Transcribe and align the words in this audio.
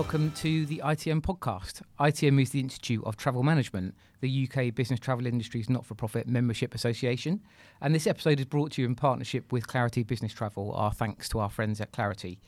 Welcome 0.00 0.32
to 0.36 0.64
the 0.64 0.80
ITM 0.82 1.20
podcast. 1.20 1.82
ITM 2.00 2.40
is 2.40 2.48
the 2.48 2.60
Institute 2.60 3.04
of 3.04 3.18
Travel 3.18 3.42
Management, 3.42 3.94
the 4.22 4.48
UK 4.48 4.74
business 4.74 4.98
travel 4.98 5.26
industry's 5.26 5.68
not 5.68 5.84
for 5.84 5.94
profit 5.94 6.26
membership 6.26 6.74
association. 6.74 7.42
And 7.82 7.94
this 7.94 8.06
episode 8.06 8.40
is 8.40 8.46
brought 8.46 8.72
to 8.72 8.80
you 8.80 8.88
in 8.88 8.94
partnership 8.94 9.52
with 9.52 9.66
Clarity 9.66 10.02
Business 10.02 10.32
Travel. 10.32 10.72
Our 10.72 10.90
thanks 10.90 11.28
to 11.28 11.38
our 11.38 11.50
friends 11.50 11.82
at 11.82 11.92
Clarity. 11.92 12.40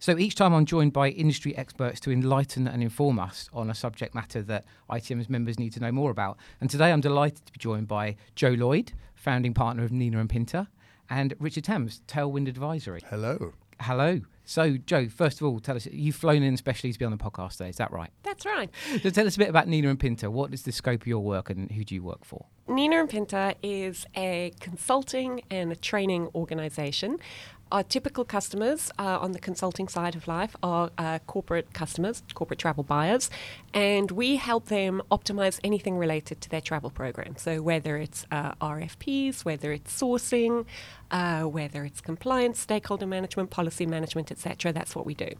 So 0.00 0.18
each 0.18 0.34
time 0.34 0.52
I'm 0.52 0.66
joined 0.66 0.92
by 0.92 1.10
industry 1.10 1.56
experts 1.56 2.00
to 2.00 2.10
enlighten 2.10 2.66
and 2.66 2.82
inform 2.82 3.20
us 3.20 3.48
on 3.52 3.70
a 3.70 3.74
subject 3.74 4.12
matter 4.12 4.42
that 4.42 4.64
ITM's 4.90 5.30
members 5.30 5.60
need 5.60 5.74
to 5.74 5.80
know 5.80 5.92
more 5.92 6.10
about. 6.10 6.38
And 6.60 6.68
today 6.68 6.90
I'm 6.90 7.00
delighted 7.00 7.46
to 7.46 7.52
be 7.52 7.60
joined 7.60 7.86
by 7.86 8.16
Jo 8.34 8.48
Lloyd, 8.48 8.94
founding 9.14 9.54
partner 9.54 9.84
of 9.84 9.92
Nina 9.92 10.18
and 10.18 10.28
Pinta, 10.28 10.66
and 11.08 11.34
Richard 11.38 11.62
Tams, 11.62 12.02
Tailwind 12.08 12.48
Advisory. 12.48 13.02
Hello. 13.08 13.52
Hello. 13.78 14.22
So, 14.48 14.76
Jo, 14.78 15.08
first 15.08 15.40
of 15.40 15.46
all, 15.46 15.58
tell 15.58 15.74
us 15.74 15.86
you've 15.90 16.14
flown 16.14 16.42
in 16.44 16.54
especially 16.54 16.92
to 16.92 16.98
be 16.98 17.04
on 17.04 17.10
the 17.10 17.18
podcast 17.18 17.52
today. 17.58 17.68
Is 17.68 17.76
that 17.76 17.90
right? 17.90 18.10
That's 18.22 18.46
right. 18.46 18.70
So, 19.02 19.10
tell 19.10 19.26
us 19.26 19.34
a 19.34 19.38
bit 19.38 19.48
about 19.48 19.66
Nina 19.66 19.88
and 19.90 19.98
Pinta. 19.98 20.30
What 20.30 20.54
is 20.54 20.62
the 20.62 20.72
scope 20.72 21.02
of 21.02 21.06
your 21.08 21.18
work, 21.22 21.50
and 21.50 21.70
who 21.72 21.84
do 21.84 21.96
you 21.96 22.02
work 22.02 22.24
for? 22.24 22.46
Nina 22.68 22.98
and 22.98 23.08
Pinta 23.08 23.54
is 23.62 24.06
a 24.16 24.52
consulting 24.58 25.42
and 25.50 25.70
a 25.70 25.76
training 25.76 26.28
organization. 26.34 27.20
Our 27.72 27.82
typical 27.82 28.24
customers 28.24 28.92
uh, 28.96 29.18
on 29.18 29.32
the 29.32 29.40
consulting 29.40 29.88
side 29.88 30.14
of 30.14 30.28
life 30.28 30.54
are 30.62 30.90
uh, 30.98 31.18
corporate 31.26 31.72
customers, 31.72 32.22
corporate 32.32 32.60
travel 32.60 32.84
buyers, 32.84 33.28
and 33.74 34.08
we 34.12 34.36
help 34.36 34.66
them 34.66 35.02
optimize 35.10 35.58
anything 35.64 35.98
related 35.98 36.40
to 36.42 36.48
their 36.48 36.60
travel 36.60 36.90
program. 36.90 37.34
So, 37.36 37.60
whether 37.62 37.96
it's 37.96 38.24
uh, 38.30 38.52
RFPs, 38.60 39.44
whether 39.44 39.72
it's 39.72 40.00
sourcing, 40.00 40.64
uh, 41.10 41.42
whether 41.42 41.84
it's 41.84 42.00
compliance, 42.00 42.60
stakeholder 42.60 43.06
management, 43.06 43.50
policy 43.50 43.84
management, 43.84 44.30
etc., 44.30 44.72
that's 44.72 44.94
what 44.94 45.04
we 45.04 45.14
do. 45.14 45.30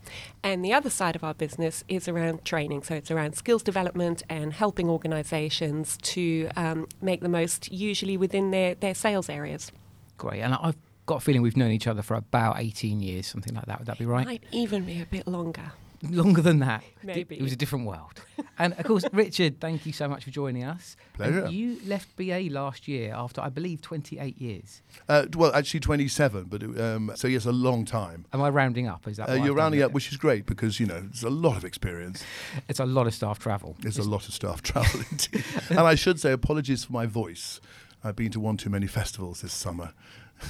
And 0.42 0.64
the 0.64 0.72
other 0.72 0.90
side 0.90 1.14
of 1.14 1.22
our 1.22 1.34
business 1.34 1.84
is 1.86 2.08
around 2.08 2.44
training. 2.44 2.82
So, 2.82 2.96
it's 2.96 3.12
around 3.12 3.36
skills 3.36 3.62
development 3.62 4.24
and 4.28 4.52
helping 4.52 4.88
organizations 4.88 5.96
to 6.02 6.48
um, 6.56 6.88
make 7.00 7.15
the 7.20 7.28
most, 7.28 7.70
usually 7.72 8.16
within 8.16 8.50
their, 8.50 8.74
their 8.74 8.94
sales 8.94 9.28
areas. 9.28 9.72
Great. 10.18 10.40
And 10.40 10.54
I've 10.54 10.76
got 11.06 11.16
a 11.16 11.20
feeling 11.20 11.42
we've 11.42 11.56
known 11.56 11.70
each 11.70 11.86
other 11.86 12.02
for 12.02 12.14
about 12.14 12.58
18 12.58 13.00
years, 13.00 13.26
something 13.26 13.54
like 13.54 13.66
that. 13.66 13.78
Would 13.78 13.86
that 13.86 13.98
be 13.98 14.06
right? 14.06 14.26
Might 14.26 14.44
even 14.52 14.84
be 14.84 15.00
a 15.00 15.06
bit 15.06 15.26
longer. 15.26 15.72
Longer 16.02 16.42
than 16.42 16.58
that. 16.60 16.84
Maybe. 17.02 17.36
It 17.36 17.42
was 17.42 17.52
a 17.52 17.56
different 17.56 17.86
world. 17.86 18.22
and 18.58 18.72
of 18.74 18.84
course, 18.84 19.04
Richard, 19.12 19.60
thank 19.60 19.86
you 19.86 19.92
so 19.92 20.08
much 20.08 20.24
for 20.24 20.30
joining 20.30 20.64
us. 20.64 20.96
Pleasure. 21.14 21.44
And 21.44 21.52
you 21.54 21.78
left 21.86 22.14
BA 22.16 22.48
last 22.50 22.86
year 22.86 23.12
after, 23.14 23.40
I 23.40 23.48
believe, 23.48 23.80
28 23.82 24.38
years. 24.40 24.82
Uh, 25.08 25.26
well, 25.36 25.52
actually, 25.54 25.80
27, 25.80 26.44
but 26.44 26.62
it, 26.62 26.80
um, 26.80 27.12
so 27.14 27.28
yes, 27.28 27.46
a 27.46 27.52
long 27.52 27.84
time. 27.84 28.26
Am 28.32 28.42
I 28.42 28.50
rounding 28.50 28.86
up? 28.88 29.06
Is 29.08 29.16
that 29.16 29.28
Uh, 29.28 29.32
what 29.36 29.44
you're 29.44 29.52
I've 29.52 29.56
rounding 29.56 29.78
there? 29.80 29.86
up, 29.86 29.92
which 29.92 30.10
is 30.10 30.16
great 30.16 30.46
because 30.46 30.78
you 30.80 30.86
know 30.86 31.00
there's 31.00 31.22
a 31.24 31.30
lot 31.30 31.56
of 31.56 31.64
experience. 31.64 32.22
It's 32.68 32.80
a 32.80 32.86
lot 32.86 33.06
of 33.06 33.14
staff 33.14 33.38
travel. 33.38 33.76
It's 33.82 33.98
a 33.98 34.02
lot 34.02 34.28
of 34.28 34.34
staff 34.34 34.62
travel, 34.62 35.00
indeed. 35.10 35.44
and 35.70 35.80
I 35.80 35.94
should 35.94 36.20
say 36.20 36.32
apologies 36.32 36.84
for 36.84 36.92
my 36.92 37.06
voice. 37.06 37.60
I've 38.04 38.16
been 38.16 38.30
to 38.32 38.40
one 38.40 38.56
too 38.56 38.70
many 38.70 38.86
festivals 38.86 39.40
this 39.40 39.52
summer. 39.52 39.92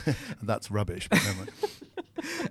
and 0.05 0.17
that's 0.42 0.70
rubbish. 0.70 1.08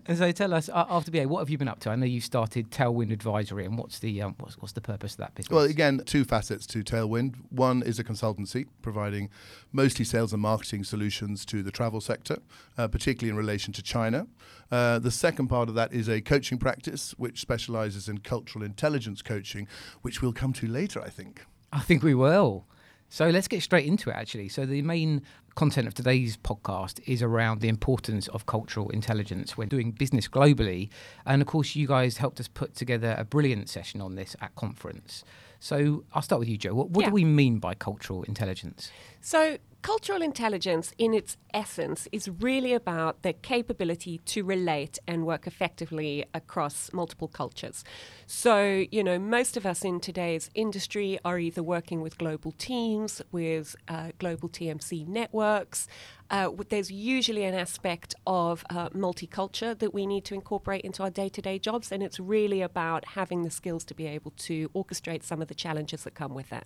But 0.06 0.14
never 0.14 0.20
mind. 0.22 0.30
And 0.30 0.38
so 0.38 0.44
tell 0.44 0.54
us, 0.54 0.70
uh, 0.70 0.86
after 0.90 1.12
BA, 1.12 1.28
what 1.28 1.40
have 1.40 1.50
you 1.50 1.58
been 1.58 1.68
up 1.68 1.80
to? 1.82 1.90
I 1.90 1.96
know 1.96 2.06
you 2.06 2.22
started 2.22 2.72
Tailwind 2.72 3.12
Advisory, 3.12 3.66
and 3.66 3.78
what's 3.78 4.00
the 4.00 4.22
um, 4.22 4.36
what's, 4.40 4.58
what's 4.58 4.74
the 4.74 4.82
purpose 4.82 5.14
of 5.14 5.18
that 5.20 5.36
business? 5.36 5.54
Well, 5.54 5.66
again, 5.66 6.02
two 6.06 6.24
facets 6.24 6.66
to 6.68 6.84
Tailwind. 6.84 7.36
One 7.50 7.84
is 7.84 8.00
a 8.00 8.04
consultancy 8.04 8.66
providing 8.82 9.30
mostly 9.72 10.06
sales 10.06 10.34
and 10.34 10.42
marketing 10.42 10.84
solutions 10.84 11.46
to 11.46 11.64
the 11.64 11.72
travel 11.72 12.02
sector, 12.02 12.38
uh, 12.78 12.88
particularly 12.88 13.30
in 13.30 13.38
relation 13.38 13.74
to 13.74 13.82
China. 13.82 14.28
Uh, 14.72 15.00
the 15.00 15.12
second 15.12 15.48
part 15.48 15.70
of 15.70 15.76
that 15.76 15.94
is 15.94 16.08
a 16.08 16.22
coaching 16.22 16.58
practice 16.58 17.14
which 17.18 17.40
specializes 17.40 18.08
in 18.08 18.20
cultural 18.20 18.64
intelligence 18.64 19.22
coaching, 19.22 19.68
which 20.02 20.22
we'll 20.22 20.34
come 20.34 20.54
to 20.54 20.68
later, 20.68 21.02
I 21.02 21.10
think. 21.10 21.46
I 21.72 21.80
think 21.80 22.04
we 22.04 22.16
will. 22.16 22.66
So 23.10 23.30
let's 23.30 23.48
get 23.48 23.62
straight 23.62 23.86
into 23.86 24.10
it, 24.10 24.14
actually. 24.14 24.50
So, 24.50 24.66
the 24.66 24.82
main 24.82 25.22
content 25.56 25.88
of 25.88 25.94
today's 25.94 26.36
podcast 26.36 27.00
is 27.08 27.22
around 27.22 27.62
the 27.62 27.70
importance 27.70 28.28
of 28.28 28.46
cultural 28.46 28.90
intelligence 28.90 29.58
when 29.58 29.70
doing 29.70 29.92
business 29.92 30.28
globally. 30.28 30.90
And 31.26 31.42
of 31.42 31.48
course, 31.48 31.76
you 31.76 31.88
guys 31.88 32.18
helped 32.18 32.42
us 32.42 32.50
put 32.50 32.76
together 32.76 33.16
a 33.18 33.24
brilliant 33.24 33.70
session 33.70 34.02
on 34.02 34.16
this 34.16 34.36
at 34.42 34.54
conference. 34.56 35.24
So, 35.60 36.04
I'll 36.14 36.22
start 36.22 36.40
with 36.40 36.50
you, 36.50 36.58
Jo. 36.58 36.74
What, 36.74 36.90
what 36.92 37.04
Yeah. 37.04 37.10
do 37.10 37.14
we 37.14 37.26
mean 37.26 37.60
by 37.60 37.74
cultural 37.74 38.24
intelligence? 38.24 38.92
So, 39.22 39.58
cultural 39.82 40.22
intelligence, 40.24 40.94
in 40.98 41.14
its 41.14 41.38
essence, 41.54 42.08
is 42.12 42.28
really 42.28 42.74
about 42.74 43.22
the 43.22 43.34
capability 43.34 44.18
to 44.26 44.44
relate 44.44 44.98
and 45.08 45.26
work 45.26 45.46
effectively 45.46 46.26
across 46.34 46.92
multiple 46.92 47.28
cultures. 47.28 47.84
So, 48.26 48.86
you 48.92 49.04
know, 49.04 49.20
most 49.20 49.58
of 49.58 49.66
us 49.66 49.84
in 49.86 50.00
today's 50.00 50.50
industry 50.56 51.20
are 51.24 51.38
either 51.38 51.62
working 51.62 52.02
with 52.02 52.18
global 52.18 52.52
teams, 52.54 53.22
with 53.32 53.76
uh, 53.88 54.10
global 54.18 54.50
TMC 54.50 55.08
networks. 55.08 55.88
Uh, 56.32 56.50
there's 56.70 56.92
usually 56.92 57.44
an 57.44 57.54
aspect 57.54 58.16
of 58.26 58.64
uh, 58.70 58.90
multicultural 58.90 59.78
that 59.78 59.94
we 59.94 60.08
need 60.08 60.26
to 60.26 60.34
incorporate 60.34 60.82
into 60.82 61.04
our 61.04 61.10
day 61.10 61.30
to 61.30 61.42
day 61.42 61.60
jobs, 61.60 61.92
and 61.92 62.02
it's 62.02 62.20
really 62.20 62.62
about 62.62 63.06
having 63.10 63.44
the 63.44 63.52
skills 63.52 63.84
to 63.86 63.94
be 63.94 64.08
able 64.08 64.32
to 64.32 64.70
orchestrate 64.70 65.24
some 65.24 65.42
of 65.42 65.48
the 65.48 65.54
challenges 65.54 66.04
that 66.04 66.16
come 66.16 66.34
with 66.34 66.50
that. 66.50 66.66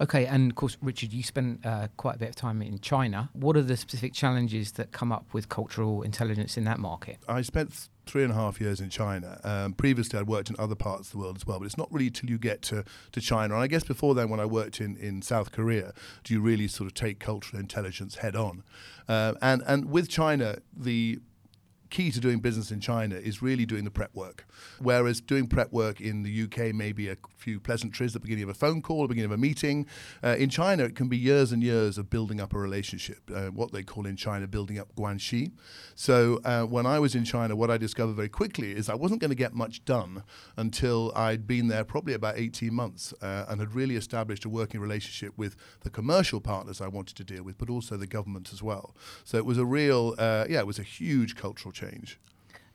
Okay, 0.00 0.26
and 0.26 0.52
of 0.52 0.56
course, 0.56 0.76
Richard, 0.80 1.12
you 1.12 1.24
spent 1.24 1.66
uh, 1.66 1.88
quite 1.96 2.14
a 2.14 2.18
bit 2.18 2.28
of 2.28 2.36
time 2.36 2.62
in 2.62 2.78
China. 2.78 3.30
What 3.32 3.56
are 3.56 3.62
the 3.62 3.76
specific 3.76 4.14
challenges 4.14 4.72
that 4.72 4.92
come 4.92 5.10
up 5.10 5.34
with 5.34 5.48
cultural 5.48 6.02
intelligence 6.02 6.56
in 6.56 6.64
that 6.64 6.78
market? 6.78 7.18
I 7.28 7.42
spent 7.42 7.70
th- 7.70 7.88
three 8.08 8.24
and 8.24 8.32
a 8.32 8.34
half 8.34 8.60
years 8.60 8.80
in 8.80 8.90
China. 8.90 9.40
Um, 9.44 9.74
previously, 9.74 10.18
I'd 10.18 10.26
worked 10.26 10.50
in 10.50 10.56
other 10.58 10.74
parts 10.74 11.08
of 11.08 11.12
the 11.12 11.18
world 11.18 11.36
as 11.36 11.46
well, 11.46 11.58
but 11.58 11.66
it's 11.66 11.78
not 11.78 11.92
really 11.92 12.10
till 12.10 12.30
you 12.30 12.38
get 12.38 12.62
to, 12.62 12.84
to 13.12 13.20
China. 13.20 13.54
And 13.54 13.62
I 13.62 13.66
guess 13.66 13.84
before 13.84 14.14
then, 14.14 14.28
when 14.30 14.40
I 14.40 14.46
worked 14.46 14.80
in, 14.80 14.96
in 14.96 15.22
South 15.22 15.52
Korea, 15.52 15.92
do 16.24 16.34
you 16.34 16.40
really 16.40 16.68
sort 16.68 16.86
of 16.86 16.94
take 16.94 17.18
cultural 17.20 17.60
intelligence 17.60 18.16
head 18.16 18.34
on? 18.34 18.64
Uh, 19.08 19.34
and, 19.42 19.62
and 19.66 19.90
with 19.90 20.08
China, 20.08 20.58
the 20.76 21.20
key 21.90 22.10
to 22.10 22.20
doing 22.20 22.38
business 22.40 22.70
in 22.70 22.80
China 22.80 23.16
is 23.16 23.42
really 23.42 23.66
doing 23.66 23.84
the 23.84 23.90
prep 23.90 24.14
work. 24.14 24.46
Whereas 24.78 25.20
doing 25.20 25.46
prep 25.46 25.72
work 25.72 26.00
in 26.00 26.22
the 26.22 26.42
UK 26.44 26.74
may 26.74 26.92
be 26.92 27.08
a 27.08 27.16
few 27.36 27.60
pleasantries 27.60 28.14
at 28.14 28.22
the 28.22 28.26
beginning 28.26 28.44
of 28.44 28.50
a 28.50 28.54
phone 28.54 28.82
call, 28.82 29.02
the 29.02 29.08
beginning 29.08 29.32
of 29.32 29.38
a 29.38 29.40
meeting. 29.40 29.86
Uh, 30.22 30.36
in 30.38 30.50
China, 30.50 30.84
it 30.84 30.94
can 30.94 31.08
be 31.08 31.16
years 31.16 31.52
and 31.52 31.62
years 31.62 31.98
of 31.98 32.10
building 32.10 32.40
up 32.40 32.52
a 32.54 32.58
relationship, 32.58 33.18
uh, 33.34 33.46
what 33.46 33.72
they 33.72 33.82
call 33.82 34.06
in 34.06 34.16
China 34.16 34.46
building 34.46 34.78
up 34.78 34.94
guanxi. 34.96 35.52
So 35.94 36.40
uh, 36.44 36.64
when 36.64 36.86
I 36.86 36.98
was 36.98 37.14
in 37.14 37.24
China, 37.24 37.56
what 37.56 37.70
I 37.70 37.78
discovered 37.78 38.14
very 38.14 38.28
quickly 38.28 38.72
is 38.72 38.88
I 38.88 38.94
wasn't 38.94 39.20
going 39.20 39.30
to 39.30 39.36
get 39.36 39.54
much 39.54 39.84
done 39.84 40.22
until 40.56 41.12
I'd 41.14 41.46
been 41.46 41.68
there 41.68 41.84
probably 41.84 42.14
about 42.14 42.38
18 42.38 42.72
months 42.72 43.14
uh, 43.22 43.46
and 43.48 43.60
had 43.60 43.74
really 43.74 43.96
established 43.96 44.44
a 44.44 44.48
working 44.48 44.80
relationship 44.80 45.32
with 45.36 45.56
the 45.80 45.90
commercial 45.90 46.40
partners 46.40 46.80
I 46.80 46.88
wanted 46.88 47.16
to 47.16 47.24
deal 47.24 47.42
with, 47.42 47.58
but 47.58 47.70
also 47.70 47.96
the 47.96 48.06
government 48.06 48.52
as 48.52 48.62
well. 48.62 48.94
So 49.24 49.38
it 49.38 49.46
was 49.46 49.58
a 49.58 49.64
real, 49.64 50.14
uh, 50.18 50.46
yeah, 50.48 50.60
it 50.60 50.66
was 50.66 50.78
a 50.78 50.84
huge 50.84 51.36
cultural 51.36 51.72
change. 51.78 52.18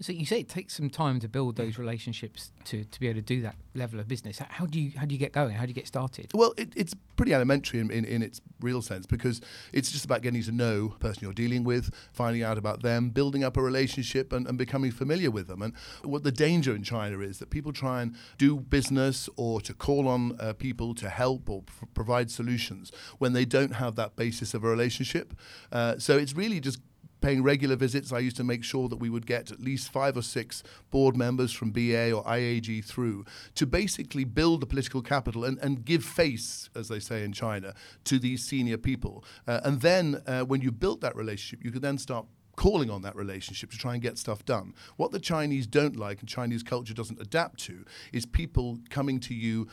So 0.02 0.12
you 0.12 0.26
say 0.26 0.40
it 0.40 0.50
takes 0.50 0.74
some 0.74 0.90
time 0.90 1.20
to 1.22 1.30
build 1.30 1.56
those 1.56 1.78
relationships 1.78 2.52
to, 2.66 2.84
to 2.84 3.00
be 3.00 3.08
able 3.08 3.20
to 3.20 3.26
do 3.36 3.42
that 3.42 3.56
level 3.74 4.00
of 4.00 4.08
business. 4.08 4.40
How- 4.40 4.66
do 4.66 4.80
you 4.80 4.92
how 4.98 5.06
do 5.06 5.14
you 5.14 5.20
get 5.20 5.32
going? 5.32 5.56
How 5.56 5.64
do 5.64 5.70
you 5.70 5.74
get 5.74 5.88
started? 5.88 6.32
Well, 6.34 6.54
it, 6.58 6.74
it's 6.76 6.96
pretty 7.16 7.34
elementary 7.34 7.80
in, 7.80 7.92
in, 7.92 8.04
in 8.06 8.22
its 8.24 8.42
real 8.60 8.82
sense 8.82 9.06
because 9.06 9.40
it's 9.72 9.92
just 9.92 10.04
about 10.04 10.22
getting 10.22 10.42
to 10.44 10.52
know 10.52 10.88
the 10.88 11.00
person 11.00 11.20
you're 11.24 11.34
dealing 11.34 11.64
with, 11.64 11.94
finding 12.12 12.44
out 12.44 12.58
about 12.58 12.82
them, 12.82 13.12
building 13.12 13.44
up 13.44 13.56
a 13.56 13.62
relationship, 13.62 14.34
and, 14.34 14.48
and 14.48 14.58
becoming 14.58 14.92
familiar 14.92 15.30
with 15.32 15.48
them. 15.48 15.62
And 15.62 15.74
what 16.04 16.24
the 16.24 16.32
danger 16.32 16.76
in 16.76 16.84
China 16.84 17.20
is 17.20 17.38
that 17.40 17.50
people 17.50 17.72
try 17.72 18.02
and 18.02 18.16
do 18.38 18.60
business 18.60 19.30
or 19.36 19.62
to 19.62 19.74
call 19.74 20.08
on 20.08 20.36
uh, 20.40 20.54
people 20.54 20.96
to 20.96 21.10
help 21.10 21.50
or 21.50 21.62
p- 21.62 21.88
provide 21.94 22.32
solutions 22.32 22.92
when 23.20 23.34
they 23.34 23.46
don't 23.46 23.76
have 23.76 23.96
that 23.96 24.16
basis 24.16 24.54
of 24.54 24.64
a 24.64 24.68
relationship. 24.68 25.34
Uh, 25.72 25.98
so 25.98 26.18
it's 26.18 26.34
really 26.34 26.60
just 26.60 26.80
paying 27.24 27.42
regular 27.42 27.76
visits. 27.78 28.12
I 28.12 28.20
used 28.20 28.36
to 28.38 28.44
make 28.44 28.64
sure 28.64 28.90
that 28.90 28.98
we 28.98 29.10
would 29.10 29.26
get 29.26 29.50
at 29.50 29.62
least 29.62 29.92
five 29.92 30.18
or 30.18 30.22
six 30.22 30.62
board 30.92 31.16
members 31.16 31.54
from 31.54 31.72
BA 31.72 32.12
or 32.12 32.24
IAG 32.26 32.84
through 32.84 33.26
to 33.56 33.66
basically 33.66 34.26
build 34.26 34.62
the 34.62 34.66
political 34.66 35.02
capital 35.02 35.46
and, 35.46 35.58
and 35.60 35.86
give 35.86 36.04
face, 36.04 36.70
as 36.76 36.90
they 36.90 37.00
say 37.00 37.24
in 37.24 37.32
China, 37.32 37.74
to 38.04 38.20
these 38.20 38.44
senior 38.44 38.78
people. 38.78 39.24
Uh, 39.48 39.62
and 39.64 39.82
then 39.82 40.22
uh, 40.28 40.42
when 40.42 40.62
you 40.62 40.72
built 40.72 41.00
that 41.00 41.16
relationship, 41.16 41.64
you 41.64 41.72
could 41.72 41.82
then 41.82 41.98
start 41.98 42.26
calling 42.56 42.90
on 42.90 43.02
that 43.02 43.16
relationship 43.16 43.72
to 43.72 43.78
try 43.78 43.94
and 43.94 44.02
get 44.02 44.18
stuff 44.18 44.46
done. 44.46 44.74
What 44.98 45.12
the 45.12 45.20
Chinese 45.20 45.66
don't 45.66 45.96
like 45.96 46.20
and 46.20 46.30
Chinese 46.30 46.62
culture 46.62 46.94
doesn't 46.94 47.22
adapt 47.22 47.60
to 47.62 47.86
is 48.12 48.26
people 48.26 48.80
coming 48.90 49.20
to 49.22 49.34
you 49.34 49.68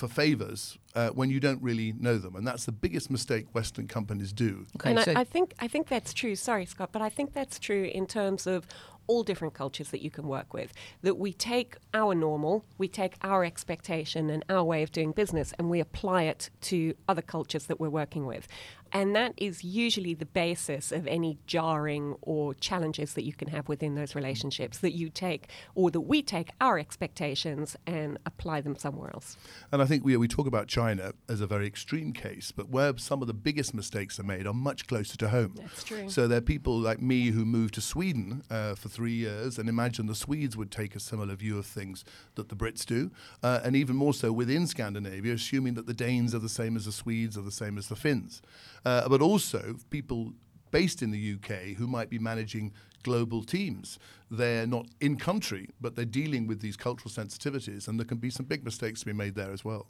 for 0.00 0.08
favors 0.08 0.78
uh, 0.94 1.10
when 1.10 1.28
you 1.28 1.38
don't 1.38 1.62
really 1.62 1.92
know 1.92 2.16
them. 2.16 2.34
And 2.34 2.46
that's 2.46 2.64
the 2.64 2.72
biggest 2.72 3.10
mistake 3.10 3.54
Western 3.54 3.86
companies 3.86 4.32
do. 4.32 4.64
Okay, 4.76 4.92
and 4.92 5.00
so 5.00 5.12
I, 5.12 5.20
I 5.20 5.24
think 5.24 5.52
I 5.60 5.68
think 5.68 5.88
that's 5.88 6.14
true. 6.14 6.34
Sorry, 6.34 6.64
Scott, 6.64 6.88
but 6.90 7.02
I 7.02 7.10
think 7.10 7.34
that's 7.34 7.58
true 7.58 7.84
in 7.84 8.06
terms 8.06 8.46
of 8.46 8.66
all 9.06 9.22
different 9.22 9.52
cultures 9.52 9.90
that 9.90 10.00
you 10.00 10.10
can 10.10 10.26
work 10.26 10.54
with. 10.54 10.72
That 11.02 11.18
we 11.18 11.32
take 11.34 11.76
our 11.92 12.14
normal, 12.14 12.64
we 12.78 12.88
take 12.88 13.16
our 13.22 13.44
expectation 13.44 14.30
and 14.30 14.42
our 14.48 14.64
way 14.64 14.82
of 14.82 14.90
doing 14.90 15.12
business, 15.12 15.52
and 15.58 15.68
we 15.68 15.80
apply 15.80 16.22
it 16.22 16.48
to 16.62 16.94
other 17.06 17.22
cultures 17.22 17.66
that 17.66 17.78
we're 17.78 17.90
working 17.90 18.24
with. 18.24 18.48
And 18.92 19.14
that 19.14 19.34
is 19.36 19.62
usually 19.64 20.14
the 20.14 20.26
basis 20.26 20.92
of 20.92 21.06
any 21.06 21.38
jarring 21.46 22.16
or 22.22 22.54
challenges 22.54 23.14
that 23.14 23.24
you 23.24 23.32
can 23.32 23.48
have 23.48 23.68
within 23.68 23.94
those 23.94 24.14
relationships 24.14 24.78
that 24.78 24.92
you 24.92 25.08
take 25.08 25.48
or 25.74 25.90
that 25.90 26.00
we 26.00 26.22
take 26.22 26.50
our 26.60 26.78
expectations 26.78 27.76
and 27.86 28.18
apply 28.26 28.60
them 28.60 28.76
somewhere 28.76 29.10
else. 29.14 29.36
And 29.72 29.80
I 29.80 29.86
think 29.86 30.04
we, 30.04 30.16
we 30.16 30.28
talk 30.28 30.46
about 30.46 30.66
China 30.66 31.12
as 31.28 31.40
a 31.40 31.46
very 31.46 31.66
extreme 31.66 32.12
case, 32.12 32.52
but 32.52 32.68
where 32.68 32.96
some 32.98 33.22
of 33.22 33.28
the 33.28 33.34
biggest 33.34 33.74
mistakes 33.74 34.18
are 34.18 34.24
made 34.24 34.46
are 34.46 34.54
much 34.54 34.86
closer 34.86 35.16
to 35.18 35.28
home. 35.28 35.54
That's 35.56 35.84
true. 35.84 36.08
So 36.08 36.26
there 36.26 36.38
are 36.38 36.42
people 36.42 36.78
like 36.78 37.00
me 37.00 37.28
who 37.28 37.44
moved 37.44 37.74
to 37.74 37.80
Sweden 37.80 38.42
uh, 38.50 38.74
for 38.74 38.88
three 38.88 39.12
years 39.12 39.58
and 39.58 39.68
imagine 39.68 40.06
the 40.06 40.14
Swedes 40.14 40.56
would 40.56 40.70
take 40.70 40.96
a 40.96 41.00
similar 41.00 41.34
view 41.34 41.58
of 41.58 41.66
things 41.66 42.04
that 42.34 42.48
the 42.48 42.56
Brits 42.56 42.84
do, 42.84 43.10
uh, 43.42 43.60
and 43.64 43.76
even 43.76 43.96
more 43.96 44.14
so 44.14 44.32
within 44.32 44.66
Scandinavia, 44.66 45.34
assuming 45.34 45.74
that 45.74 45.86
the 45.86 45.94
Danes 45.94 46.34
are 46.34 46.38
the 46.38 46.48
same 46.48 46.76
as 46.76 46.84
the 46.86 46.92
Swedes, 46.92 47.36
are 47.36 47.42
the 47.42 47.50
same 47.50 47.78
as 47.78 47.88
the 47.88 47.96
Finns. 47.96 48.42
Uh, 48.84 49.08
but 49.08 49.20
also 49.20 49.76
people 49.90 50.32
based 50.70 51.02
in 51.02 51.10
the 51.10 51.34
UK 51.34 51.76
who 51.76 51.86
might 51.86 52.08
be 52.08 52.18
managing 52.18 52.72
global 53.02 53.42
teams. 53.42 53.98
They're 54.30 54.66
not 54.66 54.86
in 55.00 55.16
country, 55.16 55.68
but 55.80 55.96
they're 55.96 56.04
dealing 56.04 56.46
with 56.46 56.60
these 56.60 56.76
cultural 56.76 57.10
sensitivities, 57.10 57.88
and 57.88 57.98
there 57.98 58.06
can 58.06 58.18
be 58.18 58.30
some 58.30 58.46
big 58.46 58.64
mistakes 58.64 59.00
to 59.00 59.06
be 59.06 59.12
made 59.12 59.34
there 59.34 59.52
as 59.52 59.64
well. 59.64 59.86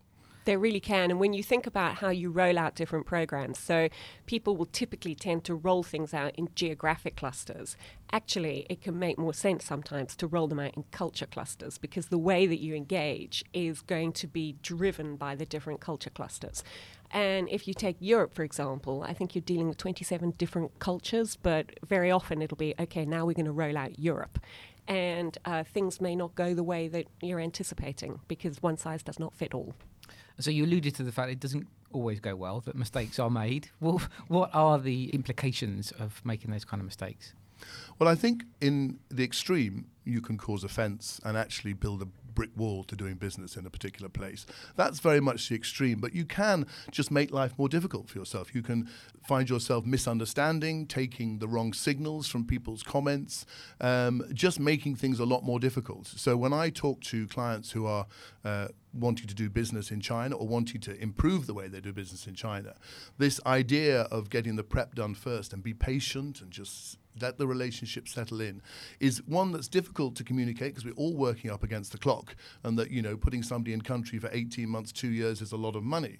They 0.46 0.56
really 0.56 0.80
can. 0.80 1.10
And 1.10 1.20
when 1.20 1.34
you 1.34 1.42
think 1.42 1.66
about 1.66 1.96
how 1.96 2.08
you 2.08 2.30
roll 2.30 2.58
out 2.58 2.74
different 2.74 3.04
programs, 3.04 3.58
so 3.58 3.90
people 4.24 4.56
will 4.56 4.66
typically 4.66 5.14
tend 5.14 5.44
to 5.44 5.54
roll 5.54 5.82
things 5.82 6.14
out 6.14 6.34
in 6.36 6.48
geographic 6.54 7.14
clusters. 7.14 7.76
Actually, 8.10 8.66
it 8.70 8.80
can 8.80 8.98
make 8.98 9.18
more 9.18 9.34
sense 9.34 9.66
sometimes 9.66 10.16
to 10.16 10.26
roll 10.26 10.48
them 10.48 10.58
out 10.58 10.74
in 10.76 10.84
culture 10.90 11.26
clusters 11.26 11.76
because 11.76 12.06
the 12.06 12.18
way 12.18 12.46
that 12.46 12.58
you 12.58 12.74
engage 12.74 13.44
is 13.52 13.82
going 13.82 14.12
to 14.14 14.26
be 14.26 14.56
driven 14.62 15.16
by 15.16 15.34
the 15.34 15.44
different 15.44 15.80
culture 15.80 16.10
clusters. 16.10 16.64
And 17.12 17.48
if 17.48 17.66
you 17.66 17.74
take 17.74 17.96
Europe, 17.98 18.34
for 18.34 18.44
example, 18.44 19.04
I 19.06 19.12
think 19.12 19.34
you're 19.34 19.42
dealing 19.42 19.68
with 19.68 19.76
27 19.78 20.34
different 20.38 20.78
cultures, 20.78 21.36
but 21.36 21.66
very 21.86 22.10
often 22.10 22.40
it'll 22.40 22.56
be 22.56 22.74
okay, 22.78 23.04
now 23.04 23.26
we're 23.26 23.34
going 23.34 23.46
to 23.46 23.52
roll 23.52 23.76
out 23.76 23.98
Europe. 23.98 24.38
And 24.86 25.36
uh, 25.44 25.64
things 25.64 26.00
may 26.00 26.14
not 26.14 26.34
go 26.34 26.54
the 26.54 26.62
way 26.62 26.88
that 26.88 27.06
you're 27.20 27.40
anticipating 27.40 28.20
because 28.28 28.62
one 28.62 28.76
size 28.76 29.02
does 29.02 29.18
not 29.18 29.34
fit 29.34 29.54
all. 29.54 29.74
So 30.38 30.50
you 30.50 30.64
alluded 30.64 30.94
to 30.96 31.02
the 31.02 31.12
fact 31.12 31.30
it 31.30 31.40
doesn't 31.40 31.66
always 31.92 32.20
go 32.20 32.34
well, 32.36 32.60
that 32.60 32.76
mistakes 32.76 33.18
are 33.18 33.30
made. 33.30 33.70
Well, 33.80 34.00
what 34.28 34.50
are 34.54 34.78
the 34.78 35.10
implications 35.10 35.92
of 35.92 36.20
making 36.24 36.50
those 36.50 36.64
kind 36.64 36.80
of 36.80 36.86
mistakes? 36.86 37.34
Well, 38.00 38.08
I 38.08 38.14
think 38.14 38.44
in 38.62 38.98
the 39.10 39.22
extreme, 39.22 39.84
you 40.04 40.22
can 40.22 40.38
cause 40.38 40.64
offence 40.64 41.20
and 41.22 41.36
actually 41.36 41.74
build 41.74 42.00
a 42.00 42.06
brick 42.06 42.48
wall 42.56 42.82
to 42.84 42.96
doing 42.96 43.16
business 43.16 43.56
in 43.56 43.66
a 43.66 43.70
particular 43.70 44.08
place. 44.08 44.46
That's 44.74 45.00
very 45.00 45.20
much 45.20 45.50
the 45.50 45.54
extreme, 45.54 46.00
but 46.00 46.14
you 46.14 46.24
can 46.24 46.66
just 46.90 47.10
make 47.10 47.30
life 47.30 47.58
more 47.58 47.68
difficult 47.68 48.08
for 48.08 48.18
yourself. 48.18 48.54
You 48.54 48.62
can 48.62 48.88
find 49.28 49.50
yourself 49.50 49.84
misunderstanding, 49.84 50.86
taking 50.86 51.40
the 51.40 51.48
wrong 51.48 51.74
signals 51.74 52.26
from 52.26 52.46
people's 52.46 52.82
comments, 52.82 53.44
um, 53.82 54.22
just 54.32 54.58
making 54.58 54.96
things 54.96 55.20
a 55.20 55.26
lot 55.26 55.44
more 55.44 55.60
difficult. 55.60 56.06
So 56.06 56.38
when 56.38 56.54
I 56.54 56.70
talk 56.70 57.02
to 57.02 57.26
clients 57.26 57.72
who 57.72 57.84
are 57.84 58.06
uh, 58.46 58.68
wanting 58.94 59.26
to 59.26 59.34
do 59.34 59.50
business 59.50 59.90
in 59.90 60.00
China 60.00 60.36
or 60.36 60.48
wanting 60.48 60.80
to 60.80 60.98
improve 60.98 61.46
the 61.46 61.52
way 61.52 61.68
they 61.68 61.80
do 61.80 61.92
business 61.92 62.26
in 62.26 62.34
China, 62.34 62.76
this 63.18 63.38
idea 63.44 64.02
of 64.04 64.30
getting 64.30 64.56
the 64.56 64.64
prep 64.64 64.94
done 64.94 65.14
first 65.14 65.52
and 65.52 65.62
be 65.62 65.74
patient 65.74 66.40
and 66.40 66.50
just 66.50 66.96
let 67.20 67.38
the 67.38 67.46
relationship 67.46 68.08
settle 68.08 68.40
in 68.40 68.62
is 68.98 69.22
one 69.26 69.52
that's 69.52 69.68
difficult 69.68 70.14
to 70.16 70.24
communicate 70.24 70.74
because 70.74 70.84
we're 70.84 70.94
all 70.94 71.14
working 71.14 71.50
up 71.50 71.62
against 71.62 71.92
the 71.92 71.98
clock 71.98 72.36
and 72.62 72.78
that 72.78 72.90
you 72.90 73.02
know 73.02 73.16
putting 73.16 73.42
somebody 73.42 73.72
in 73.72 73.80
country 73.80 74.18
for 74.18 74.30
18 74.32 74.68
months 74.68 74.92
2 74.92 75.08
years 75.08 75.40
is 75.40 75.52
a 75.52 75.56
lot 75.56 75.76
of 75.76 75.82
money. 75.82 76.18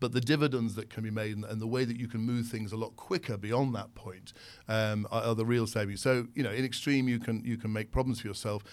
But 0.00 0.12
the 0.12 0.20
dividends 0.20 0.74
that 0.74 0.90
can 0.90 1.04
be 1.04 1.10
made 1.10 1.36
and, 1.36 1.44
and 1.44 1.60
the 1.60 1.66
way 1.66 1.84
that 1.84 1.96
you 1.96 2.08
can 2.08 2.22
move 2.22 2.48
things 2.48 2.72
a 2.72 2.76
lot 2.76 2.96
quicker 2.96 3.36
beyond 3.36 3.74
that 3.76 3.94
point 3.94 4.32
um, 4.68 5.06
are, 5.12 5.22
are, 5.22 5.34
the 5.34 5.46
real 5.46 5.66
savings. 5.66 6.00
So 6.00 6.26
you 6.34 6.42
know 6.42 6.50
in 6.50 6.64
extreme 6.64 7.08
you 7.08 7.20
can 7.20 7.44
you 7.44 7.56
can 7.56 7.72
make 7.72 7.90
problems 7.90 8.20
for 8.20 8.28
yourself. 8.28 8.64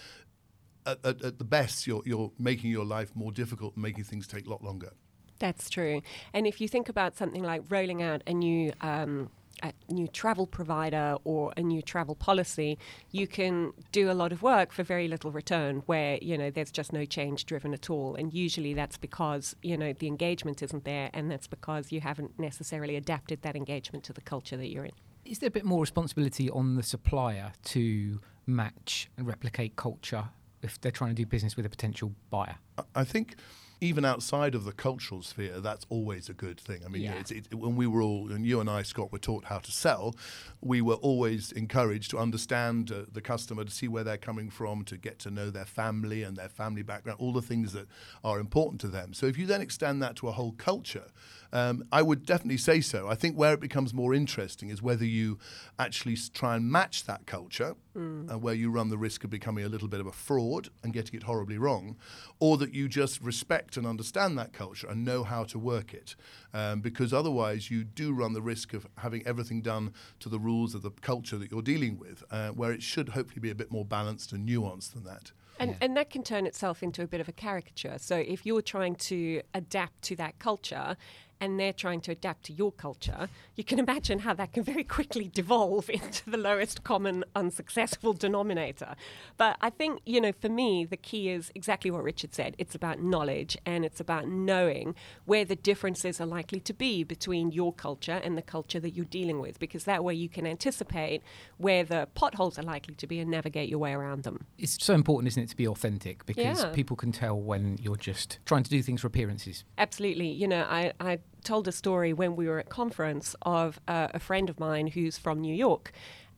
At, 0.86 1.04
at, 1.04 1.22
at 1.22 1.38
the 1.38 1.44
best 1.44 1.86
you're, 1.86 2.00
you're 2.06 2.32
making 2.38 2.70
your 2.70 2.86
life 2.86 3.14
more 3.14 3.30
difficult 3.30 3.74
and 3.74 3.82
making 3.82 4.04
things 4.04 4.26
take 4.26 4.46
a 4.46 4.50
lot 4.50 4.64
longer. 4.64 4.92
That's 5.38 5.68
true. 5.68 6.00
And 6.32 6.46
if 6.46 6.60
you 6.60 6.68
think 6.68 6.88
about 6.88 7.16
something 7.16 7.42
like 7.42 7.62
rolling 7.68 8.02
out 8.02 8.22
a 8.26 8.32
new 8.32 8.72
um, 8.80 9.30
a 9.62 9.72
new 9.88 10.08
travel 10.08 10.46
provider 10.46 11.16
or 11.24 11.52
a 11.56 11.62
new 11.62 11.82
travel 11.82 12.14
policy, 12.14 12.78
you 13.10 13.26
can 13.26 13.72
do 13.92 14.10
a 14.10 14.14
lot 14.14 14.32
of 14.32 14.42
work 14.42 14.72
for 14.72 14.82
very 14.82 15.08
little 15.08 15.30
return 15.30 15.82
where, 15.86 16.18
you 16.22 16.36
know, 16.36 16.50
there's 16.50 16.70
just 16.70 16.92
no 16.92 17.04
change 17.04 17.46
driven 17.46 17.74
at 17.74 17.90
all. 17.90 18.14
And 18.14 18.32
usually 18.32 18.74
that's 18.74 18.96
because, 18.96 19.54
you 19.62 19.76
know, 19.76 19.92
the 19.92 20.06
engagement 20.06 20.62
isn't 20.62 20.84
there 20.84 21.10
and 21.12 21.30
that's 21.30 21.46
because 21.46 21.92
you 21.92 22.00
haven't 22.00 22.38
necessarily 22.38 22.96
adapted 22.96 23.42
that 23.42 23.56
engagement 23.56 24.04
to 24.04 24.12
the 24.12 24.20
culture 24.20 24.56
that 24.56 24.68
you're 24.68 24.84
in. 24.84 24.92
Is 25.24 25.38
there 25.38 25.48
a 25.48 25.50
bit 25.50 25.64
more 25.64 25.80
responsibility 25.80 26.48
on 26.50 26.76
the 26.76 26.82
supplier 26.82 27.52
to 27.64 28.20
match 28.46 29.10
and 29.16 29.26
replicate 29.26 29.76
culture 29.76 30.28
if 30.62 30.80
they're 30.80 30.92
trying 30.92 31.10
to 31.10 31.14
do 31.14 31.26
business 31.26 31.56
with 31.56 31.66
a 31.66 31.70
potential 31.70 32.12
buyer? 32.30 32.56
I 32.94 33.04
think 33.04 33.36
even 33.80 34.04
outside 34.04 34.54
of 34.54 34.64
the 34.64 34.72
cultural 34.72 35.22
sphere, 35.22 35.60
that's 35.60 35.86
always 35.88 36.28
a 36.28 36.34
good 36.34 36.60
thing. 36.60 36.82
I 36.84 36.88
mean, 36.88 37.02
yeah. 37.02 37.14
it's, 37.14 37.30
it, 37.30 37.54
when 37.54 37.76
we 37.76 37.86
were 37.86 38.02
all, 38.02 38.30
and 38.30 38.44
you 38.44 38.60
and 38.60 38.68
I, 38.68 38.82
Scott, 38.82 39.10
were 39.10 39.18
taught 39.18 39.44
how 39.46 39.58
to 39.58 39.72
sell, 39.72 40.14
we 40.60 40.82
were 40.82 40.94
always 40.94 41.52
encouraged 41.52 42.10
to 42.10 42.18
understand 42.18 42.92
uh, 42.92 43.04
the 43.10 43.22
customer, 43.22 43.64
to 43.64 43.70
see 43.70 43.88
where 43.88 44.04
they're 44.04 44.18
coming 44.18 44.50
from, 44.50 44.84
to 44.84 44.96
get 44.96 45.18
to 45.20 45.30
know 45.30 45.50
their 45.50 45.64
family 45.64 46.22
and 46.22 46.36
their 46.36 46.48
family 46.48 46.82
background, 46.82 47.18
all 47.20 47.32
the 47.32 47.42
things 47.42 47.72
that 47.72 47.86
are 48.22 48.38
important 48.38 48.80
to 48.82 48.88
them. 48.88 49.14
So 49.14 49.26
if 49.26 49.38
you 49.38 49.46
then 49.46 49.60
extend 49.60 50.02
that 50.02 50.16
to 50.16 50.28
a 50.28 50.32
whole 50.32 50.52
culture, 50.52 51.06
um, 51.52 51.84
I 51.90 52.02
would 52.02 52.24
definitely 52.24 52.58
say 52.58 52.80
so. 52.80 53.08
I 53.08 53.14
think 53.14 53.36
where 53.36 53.54
it 53.54 53.60
becomes 53.60 53.92
more 53.92 54.14
interesting 54.14 54.68
is 54.68 54.82
whether 54.82 55.04
you 55.04 55.38
actually 55.78 56.16
try 56.32 56.54
and 56.56 56.70
match 56.70 57.06
that 57.06 57.26
culture, 57.26 57.74
mm. 57.96 58.32
uh, 58.32 58.38
where 58.38 58.54
you 58.54 58.70
run 58.70 58.88
the 58.88 58.98
risk 58.98 59.24
of 59.24 59.30
becoming 59.30 59.64
a 59.64 59.68
little 59.68 59.88
bit 59.88 60.00
of 60.00 60.06
a 60.06 60.12
fraud 60.12 60.68
and 60.84 60.92
getting 60.92 61.16
it 61.16 61.24
horribly 61.24 61.58
wrong, 61.58 61.96
or 62.38 62.56
that 62.58 62.72
you 62.72 62.88
just 62.88 63.20
respect 63.20 63.69
and 63.76 63.86
understand 63.86 64.38
that 64.38 64.52
culture 64.52 64.88
and 64.88 65.04
know 65.04 65.24
how 65.24 65.44
to 65.44 65.58
work 65.58 65.94
it. 65.94 66.16
Um, 66.52 66.80
because 66.80 67.12
otherwise, 67.12 67.70
you 67.70 67.84
do 67.84 68.12
run 68.12 68.32
the 68.32 68.42
risk 68.42 68.72
of 68.74 68.86
having 68.98 69.26
everything 69.26 69.62
done 69.62 69.92
to 70.20 70.28
the 70.28 70.38
rules 70.38 70.74
of 70.74 70.82
the 70.82 70.90
culture 70.90 71.38
that 71.38 71.50
you're 71.50 71.62
dealing 71.62 71.98
with, 71.98 72.22
uh, 72.30 72.50
where 72.50 72.72
it 72.72 72.82
should 72.82 73.10
hopefully 73.10 73.40
be 73.40 73.50
a 73.50 73.54
bit 73.54 73.70
more 73.70 73.84
balanced 73.84 74.32
and 74.32 74.48
nuanced 74.48 74.92
than 74.92 75.04
that. 75.04 75.32
And, 75.58 75.72
yeah. 75.72 75.76
and 75.82 75.96
that 75.96 76.08
can 76.08 76.22
turn 76.22 76.46
itself 76.46 76.82
into 76.82 77.02
a 77.02 77.06
bit 77.06 77.20
of 77.20 77.28
a 77.28 77.32
caricature. 77.32 77.96
So 77.98 78.16
if 78.16 78.46
you're 78.46 78.62
trying 78.62 78.96
to 78.96 79.42
adapt 79.52 80.02
to 80.04 80.16
that 80.16 80.38
culture 80.38 80.96
and 81.40 81.58
they're 81.58 81.72
trying 81.72 82.00
to 82.02 82.12
adapt 82.12 82.44
to 82.44 82.52
your 82.52 82.72
culture, 82.72 83.28
you 83.56 83.64
can 83.64 83.78
imagine 83.78 84.20
how 84.20 84.34
that 84.34 84.52
can 84.52 84.62
very 84.62 84.84
quickly 84.84 85.30
devolve 85.32 85.88
into 85.90 86.28
the 86.30 86.36
lowest 86.36 86.84
common 86.84 87.24
unsuccessful 87.34 88.12
denominator. 88.12 88.94
But 89.36 89.56
I 89.60 89.70
think, 89.70 90.00
you 90.04 90.20
know, 90.20 90.32
for 90.32 90.48
me, 90.48 90.84
the 90.84 90.96
key 90.96 91.30
is 91.30 91.50
exactly 91.54 91.90
what 91.90 92.02
Richard 92.02 92.34
said. 92.34 92.54
It's 92.58 92.74
about 92.74 93.00
knowledge 93.00 93.56
and 93.66 93.84
it's 93.84 94.00
about 94.00 94.28
knowing 94.28 94.94
where 95.24 95.44
the 95.44 95.56
differences 95.56 96.20
are 96.20 96.26
likely 96.26 96.60
to 96.60 96.72
be 96.72 97.04
between 97.04 97.52
your 97.52 97.72
culture 97.72 98.20
and 98.22 98.36
the 98.36 98.42
culture 98.42 98.80
that 98.80 98.90
you're 98.90 99.04
dealing 99.04 99.40
with, 99.40 99.58
because 99.58 99.84
that 99.84 100.04
way 100.04 100.14
you 100.14 100.28
can 100.28 100.46
anticipate 100.46 101.22
where 101.58 101.84
the 101.84 102.08
potholes 102.14 102.58
are 102.58 102.62
likely 102.62 102.94
to 102.94 103.06
be 103.06 103.18
and 103.18 103.30
navigate 103.30 103.68
your 103.68 103.78
way 103.78 103.92
around 103.92 104.22
them. 104.24 104.46
It's 104.58 104.82
so 104.82 104.94
important, 104.94 105.28
isn't 105.28 105.42
it, 105.42 105.48
to 105.50 105.56
be 105.56 105.66
authentic 105.66 106.26
because 106.26 106.62
yeah. 106.62 106.70
people 106.72 106.96
can 106.96 107.12
tell 107.12 107.38
when 107.38 107.78
you're 107.80 107.96
just 107.96 108.38
trying 108.46 108.62
to 108.62 108.70
do 108.70 108.82
things 108.82 109.00
for 109.00 109.06
appearances. 109.06 109.64
Absolutely. 109.78 110.28
You 110.28 110.48
know, 110.48 110.66
I, 110.68 110.92
I 111.00 111.18
told 111.44 111.68
a 111.68 111.72
story 111.72 112.12
when 112.12 112.36
we 112.36 112.48
were 112.48 112.58
at 112.58 112.68
conference 112.68 113.34
of 113.42 113.80
uh, 113.88 114.08
a 114.12 114.18
friend 114.18 114.48
of 114.50 114.60
mine 114.60 114.88
who's 114.88 115.18
from 115.18 115.40
New 115.40 115.54
York, 115.54 115.92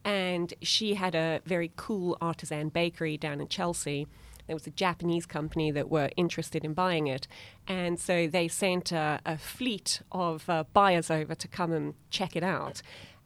and 0.04 0.54
she 0.62 0.94
had 0.94 1.14
a 1.14 1.40
very 1.44 1.72
cool 1.76 2.16
artisan 2.20 2.68
bakery 2.68 3.16
down 3.16 3.40
in 3.40 3.48
Chelsea. 3.48 4.06
There 4.46 4.56
was 4.56 4.66
a 4.66 4.70
Japanese 4.70 5.24
company 5.24 5.70
that 5.70 5.88
were 5.88 6.10
interested 6.16 6.64
in 6.64 6.74
buying 6.74 7.06
it, 7.06 7.28
and 7.68 7.98
so 7.98 8.26
they 8.26 8.48
sent 8.48 8.90
a, 8.90 9.20
a 9.24 9.38
fleet 9.38 10.02
of 10.10 10.48
uh, 10.48 10.64
buyers 10.72 11.10
over 11.10 11.34
to 11.34 11.48
come 11.48 11.72
and 11.72 11.94
check 12.10 12.34
it 12.34 12.42
out 12.42 12.82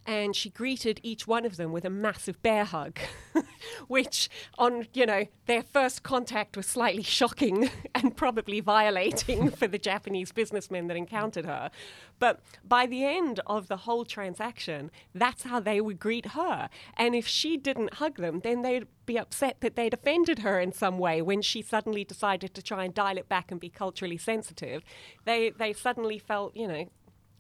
and 0.07 0.37
she 0.37 0.51
greeted 0.51 1.01
each 1.03 1.27
one 1.27 1.45
of 1.45 1.57
them 1.57 1.73
with 1.73 1.85
a 1.85 1.91
massive 1.91 2.41
bear 2.43 2.65
hug, 2.65 2.99
which, 3.89 4.29
on 4.57 4.87
you 4.95 5.05
know 5.05 5.25
their 5.47 5.63
first 5.63 6.03
contact, 6.03 6.57
was 6.57 6.67
slightly 6.67 7.03
shocking 7.03 7.69
and 7.95 8.17
probably 8.17 8.61
violating 8.61 9.51
for 9.61 9.67
the 9.67 9.79
Japanese 9.79 10.33
businessmen 10.33 10.87
that 10.87 10.97
encountered 10.97 11.45
her. 11.45 11.71
But 12.19 12.41
by 12.65 12.87
the 12.87 13.05
end 13.05 13.41
of 13.47 13.69
the 13.69 13.79
whole 13.79 14.05
transaction, 14.05 14.91
that's 15.15 15.43
how 15.43 15.61
they 15.61 15.81
would 15.81 15.99
greet 15.99 16.27
her. 16.27 16.71
And 16.97 17.15
if 17.15 17.27
she 17.27 17.57
didn't 17.57 17.95
hug 17.95 18.17
them, 18.17 18.41
then 18.41 18.63
they'd 18.63 18.87
be 19.05 19.19
upset 19.19 19.61
that 19.61 19.77
they'd 19.77 19.93
offended 19.93 20.39
her 20.39 20.59
in 20.59 20.73
some 20.73 20.99
way 20.99 21.21
when 21.21 21.43
she 21.43 21.63
suddenly 21.63 22.05
decided 22.05 22.55
to 22.55 22.63
try 22.63 22.85
and 22.85 22.95
dial 22.95 23.19
it 23.19 23.29
back 23.29 23.51
and 23.51 23.61
be 23.61 23.69
culturally 23.69 24.17
sensitive. 24.17 24.83
They 25.25 25.51
they 25.51 25.73
suddenly 25.73 26.19
felt, 26.19 26.57
you 26.57 26.69
know, 26.69 26.89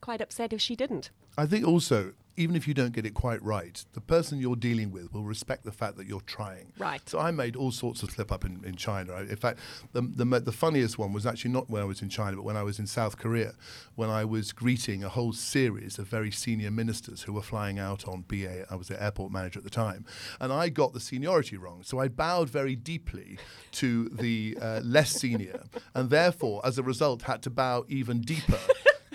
quite 0.01 0.21
upset 0.21 0.53
if 0.53 0.61
she 0.61 0.77
didn't. 0.77 1.11
I 1.39 1.47
think 1.47 1.67
also 1.67 2.13
even 2.37 2.57
if 2.57 2.69
you 2.69 2.75
don't 2.75 2.93
get 2.93 3.07
it 3.07 3.15
quite 3.15 3.43
right, 3.43 3.85
the 3.93 4.01
person 4.01 4.41
you're 4.41 4.57
dealing 4.57 4.91
with 4.91 5.13
will 5.13 5.23
respect 5.23 5.65
the 5.65 5.73
fact 5.73 5.97
that 5.97 6.07
you're 6.07 6.21
trying. 6.21 6.73
Right. 6.79 7.07
So 7.09 7.19
I 7.19 7.31
made 7.31 7.57
all 7.57 7.73
sorts 7.73 8.03
of 8.03 8.11
slip 8.11 8.31
up 8.31 8.45
in, 8.45 8.63
in 8.65 8.77
China. 8.77 9.17
In 9.17 9.37
fact, 9.37 9.59
the, 9.93 10.03
the, 10.03 10.25
the 10.41 10.53
funniest 10.53 10.99
one 10.99 11.13
was 11.13 11.27
actually 11.27 11.53
not 11.53 11.71
when 11.71 11.83
I 11.83 11.85
was 11.85 12.03
in 12.03 12.09
China, 12.09 12.37
but 12.37 12.45
when 12.45 12.57
I 12.57 12.63
was 12.63 12.79
in 12.79 12.87
South 12.87 13.17
Korea, 13.19 13.55
when 13.95 14.11
I 14.11 14.25
was 14.25 14.53
greeting 14.53 15.03
a 15.03 15.09
whole 15.09 15.33
series 15.33 15.99
of 15.99 16.09
very 16.09 16.31
senior 16.31 16.71
ministers 16.71 17.23
who 17.23 17.33
were 17.33 17.43
flying 17.43 17.79
out 17.79 18.07
on 18.07 18.23
BA. 18.23 18.67
I 18.71 18.77
was 18.77 18.89
the 18.89 19.03
airport 19.03 19.33
manager 19.33 19.59
at 19.59 19.65
the 19.65 19.71
time. 19.71 20.05
And 20.41 20.53
I 20.53 20.69
got 20.69 20.93
the 20.93 21.01
seniority 21.01 21.57
wrong. 21.57 21.83
So 21.83 21.99
I 21.99 22.09
bowed 22.09 22.51
very 22.51 22.77
deeply 22.77 23.39
to 23.73 24.09
the 24.11 24.59
uh, 24.61 24.81
less 24.85 25.13
senior, 25.13 25.65
and 25.95 26.11
therefore, 26.11 26.61
as 26.65 26.79
a 26.79 26.83
result, 26.83 27.23
had 27.23 27.43
to 27.43 27.51
bow 27.51 27.85
even 27.89 28.21
deeper 28.21 28.59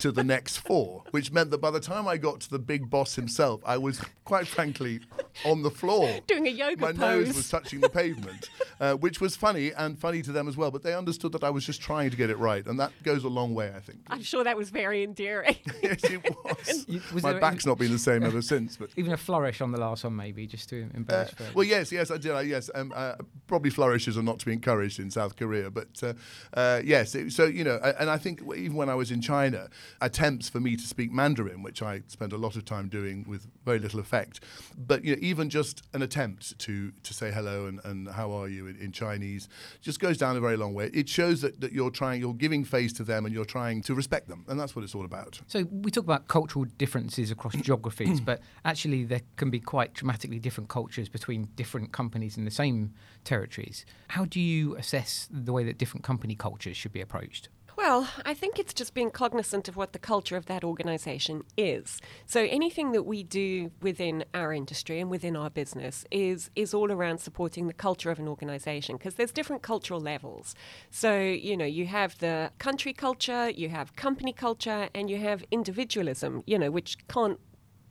to 0.02 0.12
the 0.12 0.24
next 0.24 0.58
four, 0.58 1.04
which 1.12 1.32
meant 1.32 1.52
that 1.52 1.60
by 1.60 1.70
the 1.70 1.80
time 1.80 2.08
I 2.08 2.18
got 2.18 2.40
to 2.42 2.50
the 2.50 2.60
big 2.60 2.90
boss 2.90 3.16
himself, 3.16 3.62
I 3.66 3.78
was 3.78 4.02
quite 4.26 4.48
frankly 4.48 5.00
on 5.46 5.62
the 5.64 5.72
floor. 5.72 6.20
Doing 6.28 6.48
a 6.48 6.52
yoga 6.52 6.82
My 6.82 6.94
pose. 6.94 7.28
nose 7.28 7.36
was 7.36 7.50
touching 7.50 7.80
the 7.82 7.90
pavement, 7.90 8.50
uh, 8.80 8.94
which 8.96 9.20
was 9.22 9.36
funny 9.36 9.72
and 9.74 9.98
funny 10.00 10.22
to 10.22 10.32
them 10.32 10.48
as 10.48 10.58
well. 10.58 10.72
But 10.72 10.84
they 10.84 10.94
understood 10.94 11.32
that 11.34 11.44
I 11.44 11.50
was 11.50 11.66
just 11.66 11.82
trying 11.82 12.10
to 12.12 12.18
get 12.18 12.30
it 12.30 12.38
right, 12.38 12.66
and 12.66 12.80
that 12.80 12.92
goes 13.04 13.24
a 13.24 13.30
long 13.30 13.54
way, 13.54 13.72
I 13.76 13.80
think. 13.80 14.00
I'm 14.08 14.22
sure 14.24 14.44
that 14.44 14.58
was 14.58 14.70
very 14.70 15.04
endearing. 15.04 15.58
yes, 15.84 16.04
it 16.04 16.24
was. 16.44 16.86
You- 16.88 17.02
was 17.14 17.24
My 17.24 17.34
back's 17.40 17.66
any- 17.66 17.72
not 17.72 17.78
been 17.80 17.92
the 17.92 18.00
same 18.00 18.24
ever 18.24 18.42
since. 18.42 18.78
But 18.78 18.90
Even 18.96 19.14
a 19.14 19.18
flourish 19.18 19.62
on 19.62 19.72
the 19.72 19.80
last 19.80 20.04
one, 20.04 20.16
maybe, 20.16 20.48
just 20.48 20.70
to 20.70 20.88
embarrass 20.94 21.32
uh, 21.40 21.44
well, 21.54 21.64
yes, 21.66 21.92
yes, 21.92 22.12
I 22.12 22.18
did. 22.18 22.32
Uh, 22.32 22.40
yes, 22.40 22.70
um, 22.76 22.92
uh, 22.96 23.16
probably 23.48 23.70
flourishes 23.70 24.18
are 24.18 24.24
not 24.24 24.40
to 24.40 24.46
be 24.46 24.54
encouraged 24.54 25.00
in 25.00 25.12
South 25.12 25.36
Korea, 25.36 25.70
but 25.70 25.88
uh, 26.04 26.14
uh, 26.54 26.82
yes. 26.84 27.16
It, 27.16 27.32
so 27.32 27.46
you 27.46 27.64
know, 27.64 27.78
and 28.00 28.10
I 28.10 28.18
think 28.18 28.42
even 28.56 28.76
when 28.76 28.90
I 28.90 28.96
was 28.96 29.12
in 29.12 29.22
China, 29.22 29.70
attempts 30.02 30.50
for 30.50 30.60
me 30.60 30.76
to 30.76 30.84
speak 30.84 31.12
Mandarin, 31.12 31.64
which 31.64 31.82
I 31.82 32.02
spent 32.08 32.34
a 32.34 32.38
lot 32.38 32.56
of 32.56 32.66
time 32.66 32.88
doing 32.90 33.26
with 33.28 33.48
very 33.66 33.80
little 33.80 34.00
effect, 34.00 34.42
but 34.78 35.04
you 35.04 35.16
know, 35.16 35.21
even 35.22 35.50
just 35.50 35.84
an 35.94 36.02
attempt 36.02 36.58
to 36.60 36.92
to 37.04 37.14
say 37.14 37.32
hello 37.32 37.68
and, 37.68 37.80
and 37.86 38.10
how 38.10 38.32
are 38.32 38.48
you 38.48 38.68
in, 38.68 38.76
in 38.78 38.92
Chinese 38.92 39.48
just 39.82 40.00
goes 40.00 40.18
down 40.18 40.36
a 40.36 40.40
very 40.40 40.58
long 40.58 40.74
way. 40.74 40.90
It 40.94 41.08
shows 41.08 41.42
that, 41.42 41.62
that 41.62 41.72
you're 41.72 41.90
trying, 41.90 42.20
you're 42.20 42.34
giving 42.34 42.64
face 42.64 42.92
to 42.94 43.04
them, 43.04 43.26
and 43.26 43.34
you're 43.34 43.46
trying 43.46 43.82
to 43.84 43.96
respect 43.96 44.28
them, 44.28 44.46
and 44.48 44.60
that's 44.60 44.76
what 44.76 44.84
it's 44.84 44.96
all 44.96 45.06
about. 45.06 45.40
So 45.48 45.66
we 45.72 45.92
talk 45.92 46.04
about 46.04 46.28
cultural 46.28 46.66
differences 46.78 47.32
across 47.32 47.56
geographies, 47.62 48.20
but 48.20 48.42
actually 48.66 49.06
there 49.06 49.22
can 49.38 49.50
be 49.50 49.60
quite 49.60 49.94
dramatically 49.94 50.40
different 50.40 50.70
cultures 50.70 51.10
between 51.10 51.50
different 51.56 51.92
companies 51.92 52.38
in 52.38 52.46
the 52.46 52.52
same 52.52 52.94
territories. 53.24 53.86
How 54.10 54.26
do 54.26 54.40
you 54.40 54.76
assess 54.76 55.30
the 55.32 55.54
way 55.54 55.64
that 55.64 55.78
different 55.78 56.04
company 56.04 56.36
cultures 56.36 56.78
should 56.78 56.94
be 56.94 57.02
approached? 57.02 57.50
Well, 57.82 58.08
I 58.24 58.36
think 58.36 58.60
it's 58.60 58.76
just 58.76 58.94
being 58.94 59.10
cognizant 59.10 59.68
of 59.68 59.76
what 59.76 59.92
the 59.92 59.98
culture 59.98 60.38
of 60.38 60.46
that 60.46 60.64
organization 60.64 61.42
is. 61.58 62.00
So 62.28 62.42
anything 62.42 62.92
that 62.92 63.08
we 63.08 63.24
do 63.24 63.72
within 63.82 64.24
our 64.36 64.54
industry 64.54 65.00
and 65.00 65.10
within 65.10 65.36
our 65.36 65.50
business 65.50 66.06
is 66.12 66.52
is 66.56 66.76
all 66.76 66.92
around 66.92 67.18
supporting 67.22 67.66
the 67.66 67.74
culture 67.74 68.12
of 68.12 68.20
an 68.20 68.28
organization 68.28 68.98
because 68.98 69.16
there's 69.16 69.32
different 69.32 69.64
cultural 69.64 70.00
levels. 70.00 70.54
So, 70.92 71.20
you 71.20 71.58
know, 71.58 71.66
you 71.66 71.88
have 71.88 72.20
the 72.20 72.52
country 72.60 72.94
culture, 72.94 73.50
you 73.50 73.70
have 73.70 73.96
company 73.96 74.32
culture, 74.32 74.88
and 74.94 75.10
you 75.10 75.18
have 75.18 75.44
individualism, 75.50 76.44
you 76.46 76.60
know, 76.60 76.70
which 76.70 77.00
can't 77.08 77.40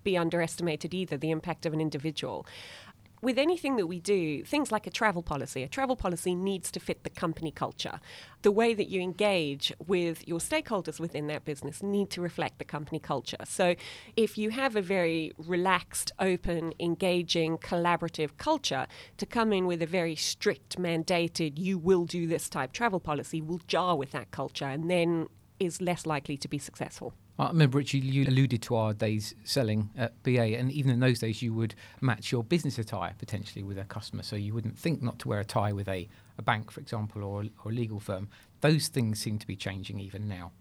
be 0.05 0.17
underestimated 0.17 0.95
either, 0.95 1.17
the 1.17 1.31
impact 1.31 1.67
of 1.67 1.73
an 1.73 1.81
individual. 1.81 2.47
With 3.23 3.39
anything 3.39 3.77
that 3.77 3.87
we 3.87 4.01
do, 4.01 4.43
things 4.45 4.73
like 4.73 4.87
a 4.87 4.91
travel 4.91 5.23
policy, 5.23 5.63
a 5.63 5.69
travel 5.69 5.95
policy 5.95 6.35
needs 6.35 6.71
to 6.71 6.81
fit 6.81 7.05
the 7.05 7.11
company 7.11 7.51
culture. 7.51 8.01
The 8.41 8.51
way 8.51 8.73
that 8.73 8.89
you 8.89 9.03
engage 9.03 9.75
with 9.87 10.27
your 10.27 10.39
stakeholders 10.39 10.99
within 10.99 11.27
that 11.27 11.45
business 11.45 11.83
need 11.83 12.09
to 12.11 12.23
reflect 12.23 12.59
the 12.59 12.65
company 12.65 12.99
culture. 12.99 13.37
So 13.45 13.75
if 14.17 14.39
you 14.39 14.49
have 14.51 14.75
a 14.75 14.81
very 14.81 15.33
relaxed, 15.37 16.13
open, 16.19 16.73
engaging, 16.81 17.59
collaborative 17.59 18.39
culture, 18.39 18.87
to 19.19 19.27
come 19.27 19.53
in 19.53 19.67
with 19.67 19.83
a 19.83 19.87
very 19.87 20.17
strict, 20.17 20.79
mandated, 20.79 21.59
you 21.59 21.77
will 21.77 22.07
do 22.07 22.27
this 22.27 22.49
type 22.49 22.73
travel 22.73 23.01
policy 23.01 23.43
will 23.43 23.61
jar 23.67 23.97
with 23.97 24.13
that 24.13 24.31
culture 24.31 24.65
and 24.65 24.91
then 24.91 25.27
is 25.59 25.83
less 25.83 26.07
likely 26.07 26.39
to 26.39 26.49
be 26.49 26.59
successful. 26.59 27.13
I 27.41 27.49
remember, 27.49 27.79
Richie, 27.79 27.99
you 27.99 28.27
alluded 28.27 28.61
to 28.63 28.77
our 28.77 28.93
days 28.93 29.35
selling 29.45 29.89
at 29.97 30.23
BA, 30.25 30.59
and 30.59 30.71
even 30.71 30.91
in 30.91 31.01
those 31.01 31.21
days, 31.21 31.41
you 31.41 31.55
would 31.55 31.75
match 32.03 32.31
your 32.31 32.45
business 32.45 32.79
attire 32.79 33.15
potentially 33.19 33.63
with 33.63 33.79
a 33.79 33.85
customer. 33.85 34.23
So 34.23 34.37
you 34.37 34.53
wouldn't 34.53 34.79
think 34.79 35.01
not 35.01 35.19
to 35.21 35.29
wear 35.29 35.41
a 35.41 35.45
tie 35.45 35.73
with 35.73 35.89
a, 35.89 36.07
a 36.37 36.43
bank, 36.43 36.71
for 36.71 36.81
example, 36.81 37.25
or, 37.25 37.45
or 37.65 37.71
a 37.71 37.75
legal 37.75 37.99
firm. 37.99 38.29
Those 38.61 38.89
things 38.89 39.21
seem 39.21 39.39
to 39.39 39.47
be 39.47 39.57
changing 39.57 40.01
even 40.01 40.29
now. 40.29 40.53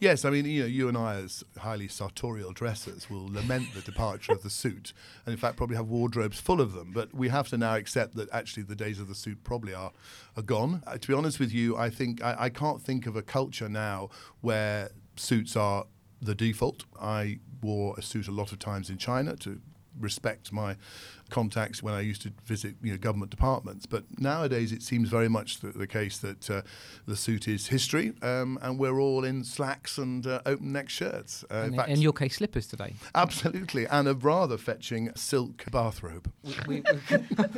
Yes, 0.00 0.26
I 0.26 0.30
mean, 0.30 0.44
you 0.44 0.60
know, 0.60 0.66
you 0.66 0.88
and 0.88 0.98
I, 0.98 1.14
as 1.14 1.42
highly 1.56 1.88
sartorial 1.88 2.52
dressers, 2.52 3.08
will 3.08 3.26
lament 3.32 3.72
the 3.74 3.80
departure 3.80 4.32
of 4.32 4.42
the 4.42 4.50
suit, 4.50 4.92
and 5.24 5.32
in 5.32 5.38
fact, 5.38 5.56
probably 5.56 5.76
have 5.76 5.88
wardrobes 5.88 6.38
full 6.38 6.60
of 6.60 6.74
them. 6.74 6.92
But 6.92 7.14
we 7.14 7.30
have 7.30 7.48
to 7.48 7.58
now 7.58 7.74
accept 7.74 8.14
that 8.16 8.28
actually 8.32 8.64
the 8.64 8.76
days 8.76 9.00
of 9.00 9.08
the 9.08 9.14
suit 9.14 9.42
probably 9.44 9.72
are, 9.72 9.92
are 10.36 10.42
gone. 10.42 10.82
Uh, 10.86 10.98
to 10.98 11.08
be 11.08 11.14
honest 11.14 11.40
with 11.40 11.52
you, 11.52 11.76
I 11.76 11.88
think 11.88 12.22
I, 12.22 12.36
I 12.38 12.48
can't 12.50 12.82
think 12.82 13.06
of 13.06 13.16
a 13.16 13.22
culture 13.22 13.68
now 13.68 14.10
where 14.42 14.90
suits 15.16 15.56
are 15.56 15.86
the 16.20 16.34
default. 16.34 16.84
I 17.00 17.38
wore 17.62 17.94
a 17.98 18.02
suit 18.02 18.28
a 18.28 18.32
lot 18.32 18.52
of 18.52 18.58
times 18.58 18.90
in 18.90 18.98
China 18.98 19.36
to 19.36 19.60
respect 20.00 20.52
my 20.52 20.76
contacts 21.28 21.82
when 21.82 21.92
I 21.92 22.00
used 22.02 22.22
to 22.22 22.32
visit 22.44 22.76
you 22.82 22.92
know, 22.92 22.98
government 22.98 23.32
departments. 23.32 23.84
But 23.84 24.04
nowadays, 24.18 24.70
it 24.70 24.80
seems 24.82 25.08
very 25.08 25.28
much 25.28 25.58
the, 25.58 25.68
the 25.72 25.88
case 25.88 26.18
that 26.18 26.48
uh, 26.48 26.62
the 27.04 27.16
suit 27.16 27.48
is 27.48 27.66
history, 27.66 28.12
um, 28.22 28.60
and 28.62 28.78
we're 28.78 29.00
all 29.00 29.24
in 29.24 29.42
slacks 29.42 29.98
and 29.98 30.24
uh, 30.24 30.40
open 30.46 30.70
neck 30.72 30.88
shirts. 30.88 31.44
Uh, 31.50 31.56
in 31.56 31.64
And 31.64 31.76
fact, 31.76 31.88
in 31.90 32.00
your 32.00 32.12
case, 32.12 32.36
slippers 32.36 32.68
today. 32.68 32.94
absolutely, 33.14 33.86
and 33.88 34.06
a 34.06 34.14
rather 34.14 34.56
fetching 34.56 35.10
silk 35.16 35.64
bathrobe. 35.72 36.30
We- 36.68 36.80
we- 36.80 36.82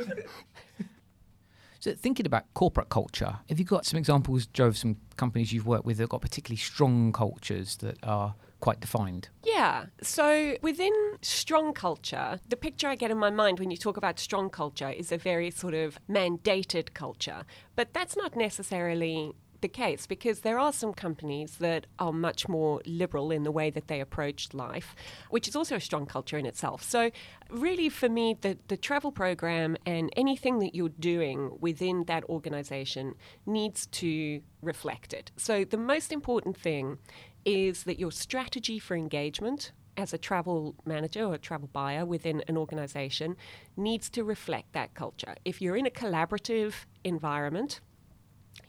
so 1.79 1.93
thinking 1.93 2.25
about 2.25 2.45
corporate 2.53 2.89
culture, 2.89 3.39
have 3.49 3.59
you 3.59 3.65
got 3.65 3.85
some 3.85 3.97
examples, 3.97 4.45
Jo, 4.47 4.67
of 4.67 4.77
some 4.77 4.97
companies 5.17 5.51
you've 5.53 5.67
worked 5.67 5.85
with 5.85 5.97
that 5.97 6.03
have 6.03 6.09
got 6.09 6.21
particularly 6.21 6.57
strong 6.57 7.11
cultures 7.11 7.77
that 7.77 7.97
are 8.03 8.35
quite 8.61 8.79
defined? 8.79 9.29
Yeah. 9.43 9.87
So 10.01 10.55
within 10.61 10.93
strong 11.21 11.73
culture, 11.73 12.39
the 12.47 12.55
picture 12.55 12.87
I 12.87 12.95
get 12.95 13.11
in 13.11 13.17
my 13.17 13.29
mind 13.29 13.59
when 13.59 13.71
you 13.71 13.77
talk 13.77 13.97
about 13.97 14.19
strong 14.19 14.49
culture 14.49 14.89
is 14.89 15.11
a 15.11 15.17
very 15.17 15.51
sort 15.51 15.73
of 15.73 15.99
mandated 16.09 16.93
culture. 16.93 17.43
But 17.75 17.93
that's 17.93 18.15
not 18.15 18.35
necessarily 18.35 19.33
the 19.61 19.67
case 19.67 20.05
because 20.05 20.41
there 20.41 20.59
are 20.59 20.73
some 20.73 20.93
companies 20.93 21.57
that 21.57 21.87
are 21.99 22.11
much 22.11 22.49
more 22.49 22.81
liberal 22.85 23.31
in 23.31 23.43
the 23.43 23.51
way 23.51 23.69
that 23.69 23.87
they 23.87 24.01
approach 24.01 24.53
life, 24.53 24.95
which 25.29 25.47
is 25.47 25.55
also 25.55 25.75
a 25.75 25.79
strong 25.79 26.05
culture 26.05 26.37
in 26.37 26.45
itself. 26.45 26.83
So, 26.83 27.11
really, 27.49 27.89
for 27.89 28.09
me, 28.09 28.37
the, 28.41 28.57
the 28.67 28.77
travel 28.77 29.11
program 29.11 29.77
and 29.85 30.11
anything 30.17 30.59
that 30.59 30.75
you're 30.75 30.89
doing 30.89 31.57
within 31.59 32.05
that 32.05 32.23
organization 32.25 33.15
needs 33.45 33.85
to 33.87 34.41
reflect 34.61 35.13
it. 35.13 35.31
So, 35.37 35.63
the 35.63 35.77
most 35.77 36.11
important 36.11 36.57
thing 36.57 36.97
is 37.45 37.83
that 37.83 37.99
your 37.99 38.11
strategy 38.11 38.79
for 38.79 38.95
engagement 38.95 39.71
as 39.97 40.13
a 40.13 40.17
travel 40.17 40.75
manager 40.85 41.25
or 41.25 41.35
a 41.35 41.37
travel 41.37 41.69
buyer 41.71 42.05
within 42.05 42.43
an 42.47 42.57
organization 42.57 43.35
needs 43.75 44.09
to 44.09 44.23
reflect 44.23 44.73
that 44.73 44.93
culture. 44.93 45.35
If 45.45 45.61
you're 45.61 45.75
in 45.75 45.85
a 45.85 45.91
collaborative 45.91 46.73
environment, 47.03 47.81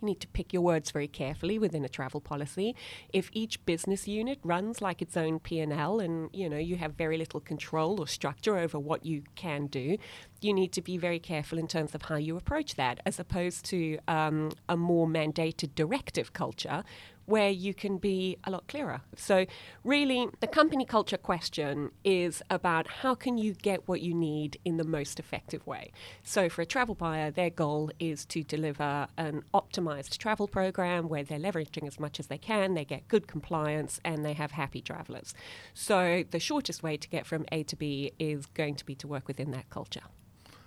you 0.01 0.07
need 0.07 0.21
to 0.21 0.29
pick 0.29 0.53
your 0.53 0.63
words 0.63 0.91
very 0.91 1.09
carefully 1.09 1.59
within 1.59 1.85
a 1.85 1.89
travel 1.89 2.21
policy. 2.21 2.75
If 3.13 3.31
each 3.33 3.65
business 3.65 4.07
unit 4.07 4.39
runs 4.43 4.81
like 4.81 5.03
its 5.03 5.17
own 5.17 5.39
P&L 5.41 6.01
and 6.01 6.31
you 6.33 6.49
know 6.49 6.57
you 6.57 6.77
have 6.77 6.95
very 6.95 7.17
little 7.17 7.41
control 7.41 8.01
or 8.01 8.07
structure 8.07 8.57
over 8.57 8.79
what 8.79 9.05
you 9.05 9.23
can 9.35 9.67
do, 9.67 9.97
you 10.41 10.53
need 10.53 10.73
to 10.73 10.83
be 10.83 10.97
very 10.97 11.19
careful 11.19 11.59
in 11.59 11.67
terms 11.67 11.95
of 11.95 12.03
how 12.03 12.17
you 12.17 12.37
approach 12.37 12.75
that 12.77 13.01
as 13.07 13.19
opposed 13.19 13.65
to 13.67 13.99
um, 14.09 14.51
a 14.69 14.77
more 14.77 15.07
mandated 15.07 15.75
directive 15.75 16.33
culture 16.33 16.85
where 17.27 17.51
you 17.51 17.75
can 17.75 17.99
be 17.99 18.37
a 18.45 18.51
lot 18.51 18.67
clearer. 18.67 19.03
So, 19.17 19.47
really, 19.85 20.29
the 20.41 20.47
company 20.47 20.85
culture 20.85 21.17
question 21.17 21.91
is 22.05 22.43
about 22.51 22.87
how 22.89 23.15
can 23.15 23.39
you 23.39 23.55
get 23.55 23.89
what 23.89 24.01
you 24.01 24.15
need 24.15 24.59
in 24.65 24.77
the 24.77 24.85
most 24.85 25.19
effective 25.19 25.67
way. 25.67 25.93
So, 26.23 26.49
for 26.49 26.63
a 26.63 26.67
travel 26.67 26.95
buyer, 26.95 27.31
their 27.31 27.51
goal 27.51 27.91
is 27.99 28.25
to 28.27 28.43
deliver 28.43 29.07
an 29.17 29.45
optimized 29.55 30.19
travel 30.19 30.49
program 30.49 31.09
where 31.09 31.25
they're 31.25 31.39
leveraging 31.39 31.87
as 31.87 32.01
much 32.01 32.19
as 32.19 32.27
they 32.27 32.39
can, 32.39 32.75
they 32.75 32.85
get 32.85 33.09
good 33.09 33.27
compliance, 33.27 34.01
and 34.05 34.25
they 34.25 34.33
have 34.33 34.53
happy 34.53 34.81
travelers. 34.81 35.35
So, 35.75 36.25
the 36.31 36.41
shortest 36.41 36.83
way 36.83 36.97
to 36.97 37.09
get 37.09 37.27
from 37.27 37.47
A 37.53 37.63
to 37.65 37.77
B 37.77 38.13
is 38.19 38.47
going 38.47 38.75
to 38.77 38.85
be 38.85 38.95
to 38.97 39.07
work 39.07 39.29
within 39.29 39.51
that 39.53 39.71
culture. 39.71 40.03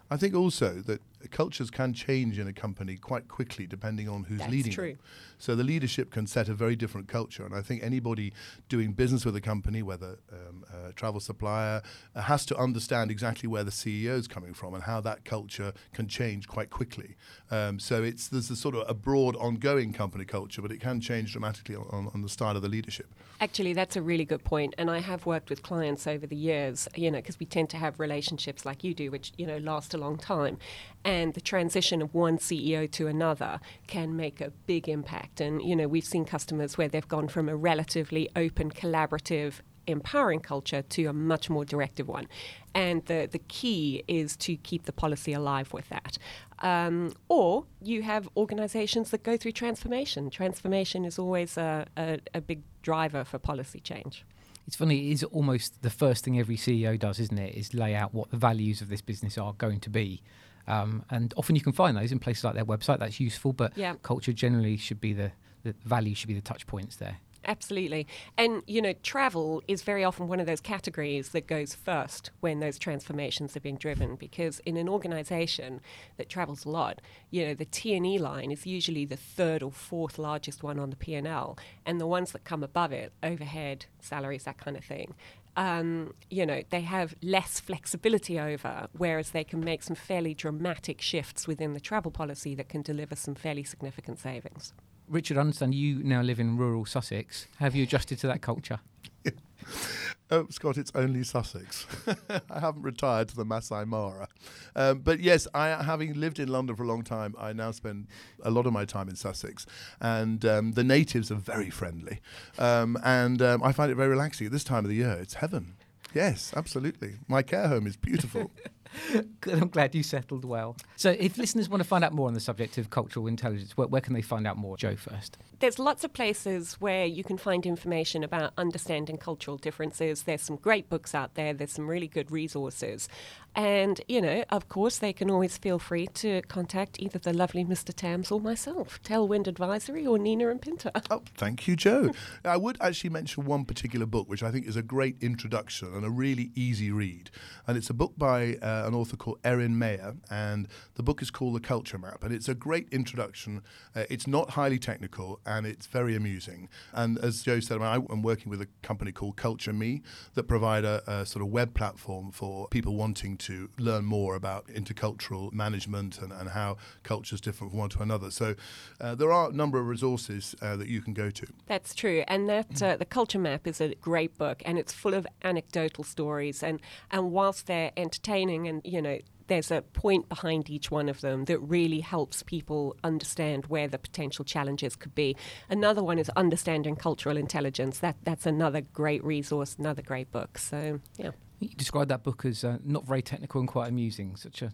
I 0.10 0.18
think 0.18 0.36
also 0.36 0.82
that 0.86 1.02
cultures 1.32 1.70
can 1.70 1.94
change 1.94 2.40
in 2.40 2.48
a 2.48 2.54
company 2.54 2.96
quite 2.98 3.28
quickly 3.28 3.68
depending 3.68 4.08
on 4.10 4.24
who's 4.24 4.40
That's 4.40 4.52
leading. 4.52 4.72
true. 4.72 4.92
Them. 4.94 5.00
So 5.38 5.56
the 5.56 5.64
leadership 5.64 6.12
can 6.12 6.28
set 6.28 6.50
a 6.50 6.54
very 6.54 6.76
different 6.76 7.08
culture, 7.08 7.46
and 7.46 7.54
I 7.54 7.62
think 7.62 7.84
anybody 7.84 8.34
doing 8.70 8.94
business 8.94 9.26
with 9.26 9.36
a 9.36 9.42
company, 9.42 9.84
whether 9.84 10.18
um, 10.32 10.64
a 10.88 10.94
travel 10.94 11.20
supplier, 11.20 11.82
uh, 12.16 12.22
has 12.22 12.46
to 12.48 12.58
understand 12.58 13.12
exactly 13.12 13.48
where 13.48 13.64
the 13.64 13.72
CEO 13.72 14.18
is 14.18 14.28
coming 14.28 14.54
from 14.54 14.74
and 14.74 14.84
how 14.84 15.02
that 15.02 15.26
culture 15.26 15.74
can 15.94 16.08
change 16.08 16.48
quite 16.48 16.70
quickly. 16.70 17.16
Um, 17.52 17.80
so 17.80 18.04
it's 18.04 18.28
there's 18.28 18.50
a 18.50 18.56
sort 18.56 18.76
of 18.76 18.90
a 18.90 18.94
broad, 18.94 19.36
ongoing 19.36 19.94
company 19.94 20.26
culture, 20.26 20.62
but 20.62 20.72
it 20.72 20.80
can 20.80 21.02
change 21.02 21.34
dramatically 21.34 21.76
on, 21.76 22.10
on 22.14 22.22
the 22.22 22.30
style 22.30 22.56
of 22.56 22.62
the 22.62 22.70
leadership. 22.70 23.14
Actually, 23.42 23.74
that's 23.74 23.96
a 23.96 24.02
really 24.02 24.26
good 24.26 24.44
point, 24.44 24.74
and 24.78 24.90
I 24.90 25.00
have 25.00 25.26
worked 25.26 25.50
with 25.50 25.64
clients 25.64 26.08
over 26.08 26.26
the 26.26 26.36
years. 26.36 26.88
You 26.96 27.12
know, 27.12 27.20
because 27.20 27.40
we 27.40 27.46
tend 27.46 27.70
to 27.72 27.78
have 27.78 28.00
relationships 28.00 28.66
like 28.66 28.84
you 28.84 28.94
do, 28.94 29.12
which 29.12 29.34
you 29.38 29.46
know 29.46 29.58
last 29.58 29.94
a 29.94 29.98
long 29.98 30.18
time, 30.18 30.58
and 31.04 31.15
the 31.34 31.42
transition 31.42 32.02
of 32.02 32.14
one 32.14 32.38
CEO 32.38 32.90
to 32.92 33.08
another 33.08 33.60
can 33.88 34.16
make 34.16 34.42
a 34.42 34.52
big 34.66 34.88
impact. 34.90 35.42
And 35.42 35.62
you 35.62 35.76
know, 35.76 35.88
we've 35.88 36.06
seen 36.06 36.26
customers 36.26 36.78
where 36.78 36.88
they've 36.88 37.08
gone 37.08 37.28
from 37.28 37.50
a 37.50 37.56
relatively 37.56 38.30
open, 38.36 38.72
collaborative 38.72 39.62
empowering 39.88 40.40
culture 40.40 40.82
to 40.82 41.06
a 41.06 41.14
much 41.14 41.50
more 41.50 41.66
directive 41.66 42.08
one. 42.08 42.28
And 42.74 43.06
the, 43.06 43.28
the 43.32 43.40
key 43.40 44.04
is 44.08 44.36
to 44.38 44.56
keep 44.58 44.86
the 44.86 44.92
policy 44.92 45.34
alive 45.34 45.74
with 45.74 45.88
that. 45.90 46.18
Um, 46.60 47.14
or 47.30 47.66
you 47.82 48.02
have 48.04 48.28
organizations 48.36 49.12
that 49.12 49.24
go 49.24 49.38
through 49.38 49.54
transformation. 49.54 50.30
Transformation 50.30 51.06
is 51.06 51.20
always 51.20 51.58
a, 51.58 51.86
a, 51.98 52.20
a 52.34 52.42
big 52.42 52.62
driver 52.82 53.24
for 53.24 53.38
policy 53.38 53.80
change. 53.80 54.26
It's 54.68 54.76
funny, 54.76 55.10
it 55.10 55.14
is 55.14 55.24
almost 55.24 55.84
the 55.84 55.92
first 55.92 56.24
thing 56.24 56.40
every 56.40 56.58
CEO 56.58 56.98
does, 57.00 57.20
isn't 57.20 57.38
it? 57.38 57.56
Is 57.56 57.74
lay 57.74 57.94
out 57.94 58.14
what 58.14 58.32
the 58.32 58.38
values 58.38 58.82
of 58.82 58.90
this 58.90 59.02
business 59.02 59.38
are 59.38 59.54
going 59.54 59.80
to 59.82 59.90
be. 59.90 60.24
Um, 60.68 61.04
and 61.10 61.34
often 61.38 61.56
you 61.56 61.62
can 61.62 61.74
find 61.74 61.96
those 61.98 62.12
in 62.12 62.20
places 62.20 62.44
like 62.44 62.56
their 62.56 62.66
website, 62.66 63.00
that's 63.00 63.20
useful, 63.20 63.54
but 63.54 63.78
Yeah. 63.78 63.96
culture 64.04 64.34
generally 64.34 64.78
should 64.78 65.00
be 65.00 65.14
the, 65.14 65.32
the 65.64 65.76
value 65.86 66.16
should 66.16 66.28
be 66.28 66.34
the 66.34 66.42
touch 66.42 66.66
points 66.68 66.96
there. 66.98 67.18
Absolutely. 67.48 68.08
And, 68.40 68.64
you 68.66 68.82
know, 68.82 68.94
travel 69.04 69.62
is 69.68 69.84
very 69.84 70.04
often 70.04 70.28
one 70.28 70.40
of 70.40 70.48
those 70.48 70.62
categories 70.62 71.30
that 71.30 71.46
goes 71.46 71.76
first 71.76 72.32
when 72.40 72.60
those 72.60 72.80
transformations 72.80 73.56
are 73.56 73.60
being 73.60 73.76
driven 73.78 74.16
because 74.16 74.60
in 74.62 74.78
an 74.78 74.90
organization 74.90 75.80
that 76.18 76.28
travels 76.28 76.66
a 76.66 76.70
lot, 76.70 77.02
you 77.30 77.46
know, 77.46 77.54
the 77.54 77.66
T&E 77.66 78.18
line 78.18 78.50
is 78.50 78.66
usually 78.66 79.06
the 79.06 79.16
third 79.16 79.62
or 79.62 79.72
fourth 79.72 80.18
largest 80.18 80.64
one 80.64 80.80
on 80.80 80.90
the 80.90 80.96
P&L 80.96 81.56
and 81.86 82.02
the 82.02 82.08
ones 82.08 82.32
that 82.32 82.46
come 82.46 82.64
above 82.64 82.92
it, 82.92 83.14
overhead, 83.22 83.86
salaries, 84.00 84.46
that 84.46 84.58
kind 84.58 84.76
of 84.76 84.84
thing. 84.84 85.14
Um, 85.58 86.14
you 86.30 86.46
know, 86.46 86.64
they 86.70 86.82
have 86.82 87.16
less 87.22 87.60
flexibility 87.60 88.40
over, 88.40 88.88
whereas 88.98 89.32
they 89.32 89.44
can 89.44 89.62
make 89.62 89.84
some 89.84 89.96
fairly 89.96 90.34
dramatic 90.34 91.02
shifts 91.02 91.48
within 91.48 91.74
the 91.74 91.80
travel 91.80 92.12
policy 92.12 92.56
that 92.56 92.68
can 92.68 92.82
deliver 92.82 93.16
some 93.16 93.36
fairly 93.36 93.64
significant 93.64 94.20
savings. 94.20 94.74
Richard, 95.08 95.38
I 95.38 95.42
understand 95.42 95.76
you 95.76 96.04
now 96.04 96.22
live 96.22 96.40
in 96.40 96.58
rural 96.58 96.86
Sussex. 96.86 97.48
Have 97.60 97.76
you 97.76 97.84
adjusted 97.84 98.18
to 98.20 98.28
that 98.28 98.42
culture? 98.42 98.80
Oh, 100.32 100.48
Scott, 100.50 100.78
it's 100.78 100.92
only 100.96 101.24
Sussex. 101.24 101.86
I 102.50 102.60
haven't 102.60 102.82
retired 102.82 103.28
to 103.28 103.36
the 103.36 103.46
Masai 103.46 103.86
Mara. 103.86 104.28
Um, 104.76 105.02
but 105.02 105.20
yes, 105.20 105.48
I, 105.54 105.68
having 105.84 106.16
lived 106.16 106.40
in 106.40 106.48
London 106.48 106.76
for 106.76 106.82
a 106.82 106.88
long 106.88 107.04
time, 107.04 107.36
I 107.38 107.54
now 107.54 107.70
spend 107.70 108.08
a 108.42 108.50
lot 108.50 108.66
of 108.66 108.74
my 108.74 108.86
time 108.86 109.08
in 109.08 109.16
Sussex. 109.16 109.68
And 110.02 110.44
um, 110.44 110.72
the 110.72 110.84
natives 110.84 111.30
are 111.32 111.36
very 111.36 111.70
friendly. 111.70 112.22
Um, 112.58 112.98
and 113.04 113.40
um, 113.44 113.62
I 113.62 113.72
find 113.72 113.92
it 113.92 113.96
very 113.96 114.10
relaxing. 114.10 114.48
At 114.48 114.52
this 114.52 114.64
time 114.64 114.84
of 114.84 114.90
the 114.90 114.96
year, 114.96 115.12
it's 115.22 115.36
heaven. 115.36 115.76
Yes, 116.16 116.54
absolutely. 116.56 117.18
My 117.28 117.44
care 117.44 117.68
home 117.68 117.86
is 117.86 117.96
beautiful. 117.96 118.52
I'm 119.52 119.70
glad 119.70 119.96
you 119.96 120.04
settled 120.04 120.46
well. 120.46 120.78
So, 120.96 121.12
if 121.12 121.38
listeners 121.38 121.70
want 121.70 121.82
to 121.82 121.88
find 121.88 122.04
out 122.04 122.14
more 122.14 122.28
on 122.28 122.34
the 122.34 122.40
subject 122.40 122.78
of 122.78 122.90
cultural 122.90 123.28
intelligence, 123.28 123.76
where, 123.78 123.88
where 123.88 124.02
can 124.02 124.14
they 124.14 124.22
find 124.22 124.48
out 124.48 124.58
more? 124.58 124.78
Jo 124.78 124.96
first. 124.96 125.38
There's 125.60 125.80
lots 125.80 126.04
of 126.04 126.14
places 126.14 126.76
where 126.76 127.06
you 127.06 127.24
can 127.24 127.38
find 127.38 127.66
information 127.66 128.24
about 128.24 128.54
understanding 128.58 129.18
cultural 129.18 129.58
differences. 129.58 130.24
There's 130.24 130.42
some 130.42 130.58
great 130.58 130.90
books 130.90 131.16
out 131.16 131.36
there, 131.36 131.54
there's 131.54 131.72
some 131.72 131.88
really 131.88 132.08
good 132.08 132.32
resources. 132.32 133.08
And, 133.56 134.02
you 134.10 134.22
know, 134.22 134.44
of 134.50 134.68
course, 134.68 134.98
they 134.98 135.14
can 135.14 135.32
always 135.32 135.58
feel 135.58 135.80
free 135.80 136.08
to 136.08 136.42
contact 136.44 137.00
either 137.00 137.18
the 137.18 137.34
lovely 137.34 137.64
Mr. 137.64 137.94
Tams 137.94 138.30
or 138.30 138.42
myself, 138.42 139.02
Tailwind 139.02 139.48
Advisory 139.48 140.06
or 140.06 140.20
Nina 140.20 140.50
and 140.50 140.62
Pinta. 140.62 140.92
Oh, 141.12 141.22
thank 141.38 141.68
you, 141.68 141.76
Jo. 141.76 142.12
I 142.44 142.58
would 142.58 142.78
actually 142.82 143.12
mention 143.12 143.46
one 143.46 143.64
particular 143.64 144.08
book, 144.08 144.28
which 144.28 144.42
I 144.42 144.50
think 144.52 144.68
is 144.68 144.76
a 144.76 144.82
great 144.82 145.16
introduction 145.22 145.94
and 145.94 146.04
a 146.04 146.10
really 146.10 146.52
easy 146.56 146.92
read. 146.92 147.30
And 147.68 147.78
it's 147.78 147.92
a 147.92 147.94
book 147.94 148.14
by 148.18 148.56
uh, 148.56 148.88
an 148.88 148.96
author 148.96 149.16
called 149.16 149.40
Erin 149.44 149.78
Meyer, 149.78 150.16
and 150.32 150.68
the 150.96 151.04
book 151.04 151.22
is 151.22 151.30
called 151.30 151.56
The 151.56 151.60
Culture 151.60 152.00
Map. 152.00 152.24
And 152.24 152.34
it's 152.34 152.50
a 152.50 152.56
great 152.56 152.90
introduction. 152.92 153.62
Uh, 153.96 154.06
it's 154.10 154.26
not 154.26 154.52
highly 154.52 154.80
technical, 154.80 155.40
and 155.46 155.68
it's 155.68 155.86
very 155.86 156.16
amusing. 156.16 156.70
And 156.92 157.20
as 157.20 157.44
Jo 157.44 157.60
said, 157.60 157.82
I 157.82 157.96
am 157.96 158.24
working 158.24 158.50
with 158.50 158.62
a 158.62 158.68
company 158.82 159.12
called 159.12 159.38
Culture 159.38 159.74
Me 159.74 160.02
that 160.34 160.48
provide 160.48 160.86
a, 160.86 161.04
a 161.10 161.26
sort 161.26 161.46
of 161.46 161.50
web 161.50 161.76
platform 161.76 162.32
for 162.32 162.68
people 162.70 162.96
wanting 162.96 163.38
to 163.38 163.45
learn 163.78 164.06
more 164.06 164.36
about 164.36 164.68
intercultural 164.68 165.52
management 165.54 166.20
and, 166.20 166.32
and 166.32 166.50
how 166.50 166.78
cultures 167.04 167.42
differ 167.42 167.70
from 167.70 167.78
one 167.78 167.90
to 167.90 168.02
another. 168.02 168.32
So 168.32 168.56
uh, 169.00 169.16
there 169.16 169.32
are 169.32 169.50
a 169.50 169.54
number 169.54 169.80
of 169.80 169.88
resources 169.88 170.56
uh, 170.62 170.76
that 170.78 170.88
you 170.88 171.02
can 171.02 171.14
go 171.14 171.30
to. 171.30 171.48
That's 171.68 171.94
true, 171.96 172.24
and 172.28 172.50
that 172.50 172.82
uh, 172.82 172.98
the 172.98 173.06
Culture 173.06 173.40
Map 173.40 173.68
is 173.68 173.82
a 173.82 173.96
great 173.96 174.38
book, 174.38 174.62
and 174.66 174.78
it's 174.78 174.94
full 174.94 175.14
of 175.14 175.28
anecdotal 175.44 176.04
stories. 176.04 176.64
and 176.64 176.80
And 177.12 177.32
whilst 177.32 177.68
they're 177.68 177.92
entertaining, 177.98 178.68
and 178.68 178.82
you 178.84 179.02
know, 179.02 179.20
there's 179.48 179.72
a 179.72 179.82
point 179.82 180.28
behind 180.30 180.70
each 180.70 180.90
one 180.90 181.10
of 181.10 181.22
them 181.22 181.46
that 181.46 181.60
really 181.60 182.00
helps 182.00 182.44
people 182.44 182.96
understand 183.04 183.68
where 183.68 183.88
the 183.88 183.98
potential 183.98 184.44
challenges 184.44 184.96
could 184.96 185.14
be. 185.14 185.36
Another 185.70 186.04
one 186.04 186.18
is 186.18 186.30
understanding 186.36 186.96
cultural 186.96 187.38
intelligence. 187.38 188.00
That 188.00 188.18
that's 188.24 188.46
another 188.46 188.82
great 188.82 189.24
resource, 189.24 189.76
another 189.78 190.02
great 190.02 190.32
book. 190.32 190.58
So 190.58 191.00
yeah. 191.18 191.32
You 191.70 191.76
described 191.76 192.12
that 192.12 192.24
book 192.24 192.46
as 192.46 192.64
uh, 192.64 192.78
not 192.84 193.06
very 193.06 193.24
technical 193.24 193.60
and 193.60 193.68
quite 193.68 193.90
amusing. 193.90 194.36
Such 194.36 194.62
a 194.62 194.72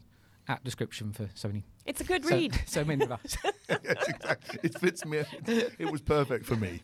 apt 0.47 0.65
description 0.65 1.13
for 1.13 1.29
so 1.33 1.47
many. 1.47 1.63
It's 1.85 2.01
a 2.01 2.03
good 2.03 2.23
so, 2.23 2.35
read. 2.35 2.61
So 2.67 2.85
many 2.85 3.03
of 3.03 3.11
us. 3.11 3.37
yes, 3.69 3.81
exactly. 4.07 4.59
It 4.63 4.79
fits 4.79 5.05
me. 5.05 5.23
It 5.47 5.91
was 5.91 6.01
perfect 6.01 6.45
for 6.45 6.55
me. 6.55 6.81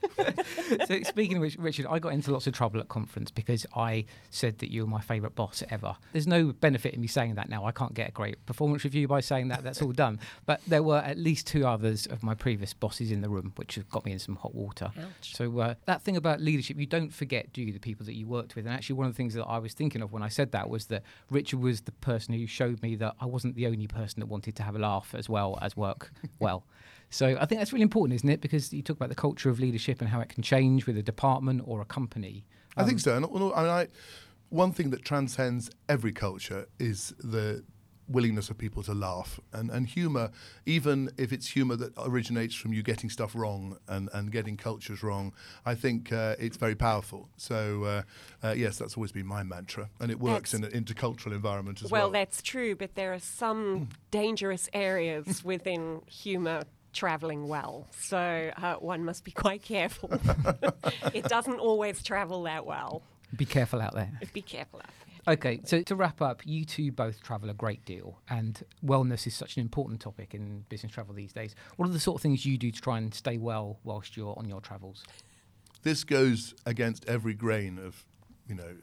so 0.86 1.02
speaking 1.04 1.38
of 1.38 1.42
which, 1.42 1.58
Richard, 1.58 1.86
I 1.90 2.00
got 2.00 2.14
into 2.14 2.32
lots 2.32 2.48
of 2.48 2.54
trouble 2.54 2.80
at 2.80 2.88
conference 2.88 3.32
because 3.32 3.66
I 3.76 4.06
said 4.32 4.60
that 4.60 4.72
you 4.72 4.82
were 4.82 4.88
my 4.88 5.02
favourite 5.02 5.36
boss 5.36 5.64
ever. 5.70 5.96
There's 6.14 6.28
no 6.28 6.52
benefit 6.52 6.94
in 6.94 7.02
me 7.02 7.08
saying 7.08 7.36
that 7.36 7.50
now. 7.50 7.66
I 7.66 7.72
can't 7.72 7.94
get 7.94 8.10
a 8.10 8.12
great 8.12 8.44
performance 8.46 8.84
review 8.84 9.08
by 9.08 9.22
saying 9.22 9.50
that. 9.50 9.64
That's 9.64 9.82
all 9.82 9.92
done. 9.92 10.20
But 10.46 10.62
there 10.68 10.84
were 10.84 11.00
at 11.00 11.18
least 11.18 11.48
two 11.48 11.66
others 11.66 12.06
of 12.08 12.24
my 12.24 12.34
previous 12.34 12.74
bosses 12.74 13.12
in 13.12 13.22
the 13.22 13.30
room, 13.30 13.54
which 13.56 13.76
have 13.76 13.90
got 13.90 14.06
me 14.06 14.12
in 14.12 14.20
some 14.20 14.36
hot 14.36 14.56
water. 14.56 14.92
Ouch. 14.98 15.36
So 15.36 15.60
uh, 15.60 15.76
that 15.86 16.02
thing 16.02 16.18
about 16.18 16.42
leadership, 16.42 16.78
you 16.78 16.86
don't 16.86 17.14
forget, 17.14 17.54
do 17.54 17.62
you, 17.62 17.72
the 17.72 17.80
people 17.80 18.06
that 18.06 18.16
you 18.16 18.28
worked 18.28 18.56
with? 18.56 18.66
And 18.66 18.74
actually, 18.74 18.96
one 18.96 19.08
of 19.08 19.14
the 19.14 19.18
things 19.18 19.34
that 19.36 19.46
I 19.46 19.60
was 19.60 19.74
thinking 19.74 20.02
of 20.02 20.12
when 20.12 20.24
I 20.24 20.30
said 20.30 20.52
that 20.52 20.70
was 20.70 20.88
that 20.88 21.04
Richard 21.30 21.60
was 21.60 21.82
the 21.82 21.92
person 21.92 22.34
who 22.34 22.48
showed 22.48 22.82
me 22.82 22.96
that 22.96 23.16
I 23.20 23.26
wasn't 23.26 23.56
the 23.56 23.68
only 23.68 23.88
person 23.88 24.20
that 24.20 24.28
wanted 24.28 24.56
to 24.58 24.64
have 24.64 24.76
a 24.76 24.80
laugh 24.88 25.10
as 25.18 25.28
well 25.36 25.58
as 25.62 25.76
work 25.76 26.12
well. 26.40 26.62
So 27.10 27.38
I 27.40 27.46
think 27.46 27.60
that's 27.60 27.74
really 27.74 27.84
important, 27.92 28.16
isn't 28.16 28.30
it? 28.30 28.42
Because 28.42 28.74
you 28.74 28.82
talk 28.82 28.98
about 28.98 29.10
the 29.10 29.22
culture 29.28 29.50
of 29.50 29.60
leadership 29.60 30.02
and 30.02 30.10
how 30.10 30.20
it 30.20 30.30
can 30.30 30.44
change 30.44 30.86
with 30.88 30.98
a 30.98 31.04
department 31.04 31.62
or 31.66 31.82
a 31.82 31.86
company. 31.86 32.46
I 32.76 32.84
think 32.84 32.96
um, 32.96 33.00
so. 33.00 33.16
And 33.16 33.26
I 33.26 33.62
mean, 33.62 33.72
I, 33.82 33.88
one 34.50 34.72
thing 34.72 34.90
that 34.92 35.04
transcends 35.04 35.70
every 35.88 36.12
culture 36.12 36.68
is 36.80 37.14
the 37.20 37.64
willingness 38.08 38.50
of 38.50 38.58
people 38.58 38.84
to 38.84 38.94
laugh 38.94 39.40
and, 39.54 39.70
and 39.70 39.88
humor, 39.88 40.32
even 40.66 41.10
if 41.18 41.34
it's 41.34 41.48
humor 41.48 41.76
that 41.76 41.94
originates 41.98 42.56
from 42.56 42.74
you 42.74 42.82
getting 42.84 43.10
stuff 43.10 43.36
wrong 43.36 43.78
and, 43.88 44.10
and 44.14 44.32
getting 44.32 44.58
cultures 44.58 45.04
wrong, 45.04 45.34
I 45.66 45.76
think 45.76 46.12
uh, 46.12 46.36
it's 46.40 46.58
very 46.58 46.76
powerful. 46.76 47.30
So, 47.38 47.84
uh, 47.84 48.02
uh, 48.44 48.52
yes, 48.52 48.78
that's 48.78 48.96
always 48.96 49.12
been 49.12 49.26
my 49.28 49.44
mantra. 49.44 49.90
And 50.00 50.12
it 50.12 50.20
works 50.20 50.52
That's- 50.52 50.72
in 50.72 50.78
an 50.78 50.86
intercultural 50.86 51.34
environment 51.34 51.82
as 51.84 51.92
well, 51.92 52.04
well. 52.04 52.12
that's 52.12 52.42
true, 52.42 52.76
but 52.76 52.96
there 52.96 53.14
are 53.14 53.20
some 53.20 53.90
dangerous 54.12 54.70
areas 54.74 55.44
within 55.44 56.02
humour 56.08 56.64
travelling 56.94 57.48
well. 57.48 57.88
So 58.00 58.52
uh, 58.58 58.76
one 58.76 59.04
must 59.06 59.24
be 59.24 59.32
quite 59.32 59.62
careful. 59.62 60.10
it 61.14 61.26
doesn't 61.26 61.60
always 61.60 62.02
travel 62.02 62.44
that 62.44 62.66
well. 62.66 63.04
Be 63.36 63.46
careful 63.46 63.82
out 63.82 63.94
there. 63.94 64.10
Be 64.34 64.42
careful 64.42 64.80
out 64.80 64.86
there. 64.86 65.07
Okay, 65.28 65.60
so 65.66 65.82
to 65.82 65.96
wrap 65.96 66.22
up, 66.22 66.42
you 66.46 66.64
two 66.64 66.92
both 66.92 67.22
travel 67.22 67.50
a 67.50 67.54
great 67.54 67.84
deal, 67.84 68.22
and 68.30 68.64
wellness 68.86 69.28
is 69.28 69.36
such 69.36 69.58
an 69.58 69.62
important 69.62 70.00
topic 70.00 70.34
in 70.34 70.64
business 70.70 70.94
travel 70.94 71.14
these 71.14 71.34
days. 71.34 71.54
What 71.76 71.90
are 71.90 71.92
the 71.92 72.00
sort 72.00 72.16
of 72.16 72.22
things 72.22 72.46
you 72.46 72.58
do 72.58 72.72
to 72.72 72.82
try 72.82 72.98
and 72.98 73.14
stay 73.14 73.38
well 73.38 73.80
whilst 73.84 74.16
you're 74.16 74.34
on 74.38 74.48
your 74.48 74.62
travels? 74.62 75.04
this 75.88 76.04
goes 76.04 76.54
against 76.66 77.08
every 77.08 77.34
grain 77.34 77.80
of, 77.80 78.04
you 78.48 78.56
know, 78.56 78.76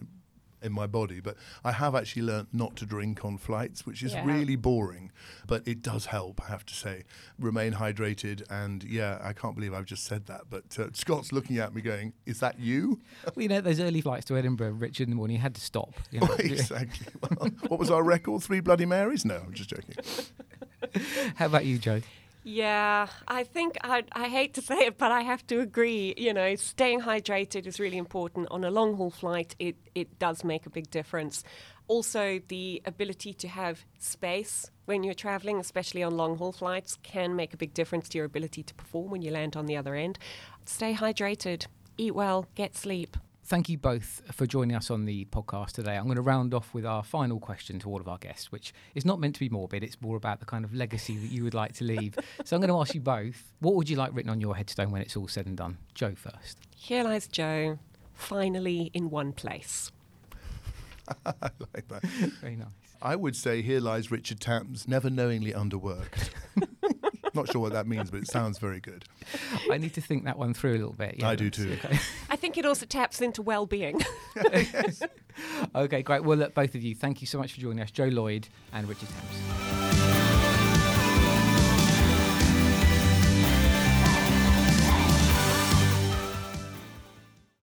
in 0.65 0.73
my 0.73 0.87
body. 0.87 1.21
But 1.21 1.37
I 1.65 1.73
have 1.73 1.95
actually 1.95 2.23
learnt 2.23 2.49
not 2.53 2.75
to 2.77 2.87
drink 2.87 3.25
on 3.25 3.39
flights, 3.39 3.85
which 3.87 4.03
is 4.03 4.13
Yeah. 4.15 4.25
really 4.25 4.57
boring, 4.57 5.13
but 5.47 5.67
it 5.69 5.83
does 5.83 6.07
help. 6.07 6.41
I 6.45 6.49
have 6.51 6.65
to 6.67 6.75
say, 6.75 7.05
remain 7.39 7.75
hydrated. 7.75 8.43
And 8.51 8.83
yeah, 8.85 9.19
I 9.23 9.33
can't 9.33 9.55
believe 9.55 9.75
I've 9.75 9.85
just 9.85 10.05
said 10.05 10.27
that. 10.27 10.43
But 10.51 10.79
uh, 10.79 10.89
Scott's 10.93 11.31
looking 11.33 11.59
at 11.59 11.75
me, 11.75 11.83
going, 11.83 12.13
"Is 12.27 12.41
that 12.41 12.59
you?" 12.59 13.01
well, 13.25 13.43
you 13.43 13.49
know, 13.49 13.61
those 13.61 13.81
early 13.81 14.01
flights 14.01 14.25
to 14.27 14.37
Edinburgh, 14.37 14.73
Richard, 14.73 15.05
in 15.05 15.11
the 15.11 15.17
morning, 15.17 15.37
you 15.37 15.43
had 15.43 15.55
to 15.55 15.61
stop. 15.61 15.95
You 16.11 16.21
know. 16.27 16.35
exactly. 16.39 17.07
Well, 17.39 17.51
what 17.69 17.79
was 17.79 17.91
our 17.91 18.03
record? 18.03 18.43
Three 18.43 18.61
Bloody 18.61 18.87
Marys? 18.87 19.25
No, 19.25 19.37
I'm 19.37 19.53
just 19.53 19.71
joking. 19.71 19.95
How 21.37 21.47
about 21.47 21.65
you, 21.65 21.79
Jo? 21.79 22.01
Yeah, 22.47 23.09
I 23.27 23.43
think 23.45 23.79
I, 23.83 24.05
I 24.13 24.29
hate 24.29 24.53
to 24.55 24.61
say 24.63 24.81
it, 24.81 24.99
but 24.99 25.11
I 25.11 25.23
have 25.23 25.47
to 25.47 25.61
agree. 25.61 26.13
You 26.19 26.35
know, 26.35 26.57
staying 26.57 27.01
hydrated 27.01 27.67
is 27.67 27.81
really 27.81 27.97
important. 27.97 28.49
On 28.51 28.65
a 28.65 28.71
long 28.71 28.97
haul 28.97 29.11
flight, 29.11 29.57
it, 29.59 29.77
it 29.95 30.19
does 30.19 30.45
make 30.45 30.67
a 30.67 30.71
big 30.71 30.91
difference. 30.91 31.43
Also, 31.89 32.41
the 32.49 32.83
ability 32.85 33.33
to 33.33 33.49
have 33.49 33.87
space 33.99 34.71
when 34.85 35.03
you're 35.05 35.15
traveling, 35.15 35.59
especially 35.59 36.03
on 36.03 36.19
long 36.19 36.37
haul 36.37 36.53
flights, 36.53 36.99
can 37.03 37.35
make 37.35 37.55
a 37.55 37.57
big 37.57 37.73
difference 37.73 38.11
to 38.11 38.19
your 38.19 38.27
ability 38.27 38.63
to 38.63 38.75
perform 38.75 39.11
when 39.11 39.23
you 39.23 39.31
land 39.31 39.57
on 39.57 39.65
the 39.65 39.77
other 39.79 39.95
end. 39.95 40.19
Stay 40.67 40.93
hydrated, 40.93 41.67
eat 41.97 42.15
well, 42.15 42.47
get 42.55 42.77
sleep. 42.77 43.17
Thank 43.47 43.69
you 43.69 43.77
both 43.77 44.23
for 44.33 44.47
joining 44.47 44.75
us 44.75 44.91
on 44.91 45.05
the 45.05 45.27
podcast 45.27 45.73
today. 45.73 45.97
I'm 45.97 46.05
going 46.05 46.17
to 46.17 46.23
round 46.23 46.55
off 46.55 46.73
with 46.73 46.87
our 46.87 47.05
final 47.05 47.39
question 47.39 47.79
to 47.81 47.91
all 47.91 48.01
of 48.01 48.09
our 48.09 48.17
guests, 48.17 48.51
which 48.51 48.73
is 48.95 49.05
not 49.05 49.21
meant 49.21 49.35
to 49.35 49.41
be 49.41 49.51
morbid. 49.51 49.85
It's 49.85 50.01
more 50.01 50.17
about 50.17 50.41
the 50.41 50.47
kind 50.47 50.65
of 50.65 50.73
legacy 50.73 51.19
that 51.19 51.27
you 51.31 51.45
would 51.45 51.53
like 51.53 51.75
to 51.75 51.85
leave. 51.85 52.17
so 52.43 52.57
I'm 52.57 52.63
going 52.63 52.71
to 52.71 52.81
ask 52.81 52.95
you 52.95 53.03
both 53.03 53.53
what 53.61 53.75
would 53.75 53.91
you 53.91 53.97
like 53.97 54.15
written 54.15 54.31
on 54.31 54.41
your 54.41 54.57
headstone 54.57 54.91
when 54.91 55.03
it's 55.03 55.15
all 55.15 55.29
said 55.29 55.45
and 55.45 55.59
done? 55.59 55.77
Jo 55.93 56.15
first. 56.15 56.57
Here 56.75 57.05
lies 57.05 57.29
Jo, 57.29 57.79
finally 58.15 58.91
in 58.95 59.11
one 59.11 59.33
place. 59.33 59.93
I 61.27 61.51
like 61.75 61.87
that. 61.89 62.03
Very 62.41 62.57
nice. 62.57 62.69
I 63.03 63.15
would 63.15 63.37
say 63.37 63.61
here 63.61 63.81
lies 63.81 64.11
Richard 64.11 64.41
Tams, 64.41 64.89
never 64.89 65.11
knowingly 65.11 65.53
underworked. 65.53 66.31
Not 67.35 67.51
sure 67.51 67.61
what 67.61 67.73
that 67.73 67.87
means, 67.87 68.11
but 68.11 68.21
it 68.21 68.29
sounds 68.29 68.59
very 68.59 68.81
good. 68.81 69.05
I 69.71 69.79
need 69.79 69.95
to 69.95 70.01
think 70.01 70.25
that 70.25 70.39
one 70.39 70.55
through 70.55 70.73
a 70.73 70.79
little 70.79 70.93
bit. 70.93 71.23
I 71.23 71.35
do 71.35 71.51
too. 71.51 71.77
Okay. 71.85 71.99
I 72.31 72.37
think 72.37 72.57
it 72.57 72.65
also 72.65 72.87
taps 72.87 73.21
into 73.21 73.43
well 73.43 73.67
being. 73.67 74.01
okay, 75.75 76.03
great. 76.03 76.25
Well, 76.25 76.39
look, 76.39 76.55
both 76.55 76.75
of 76.75 76.83
you, 76.83 76.95
thank 76.95 77.21
you 77.21 77.27
so 77.27 77.39
much 77.39 77.53
for 77.53 77.61
joining 77.61 77.81
us, 77.81 77.91
Jo 77.91 78.07
Lloyd 78.07 78.49
and 78.73 78.89
Richard 78.89 79.09
Tams. 79.09 79.64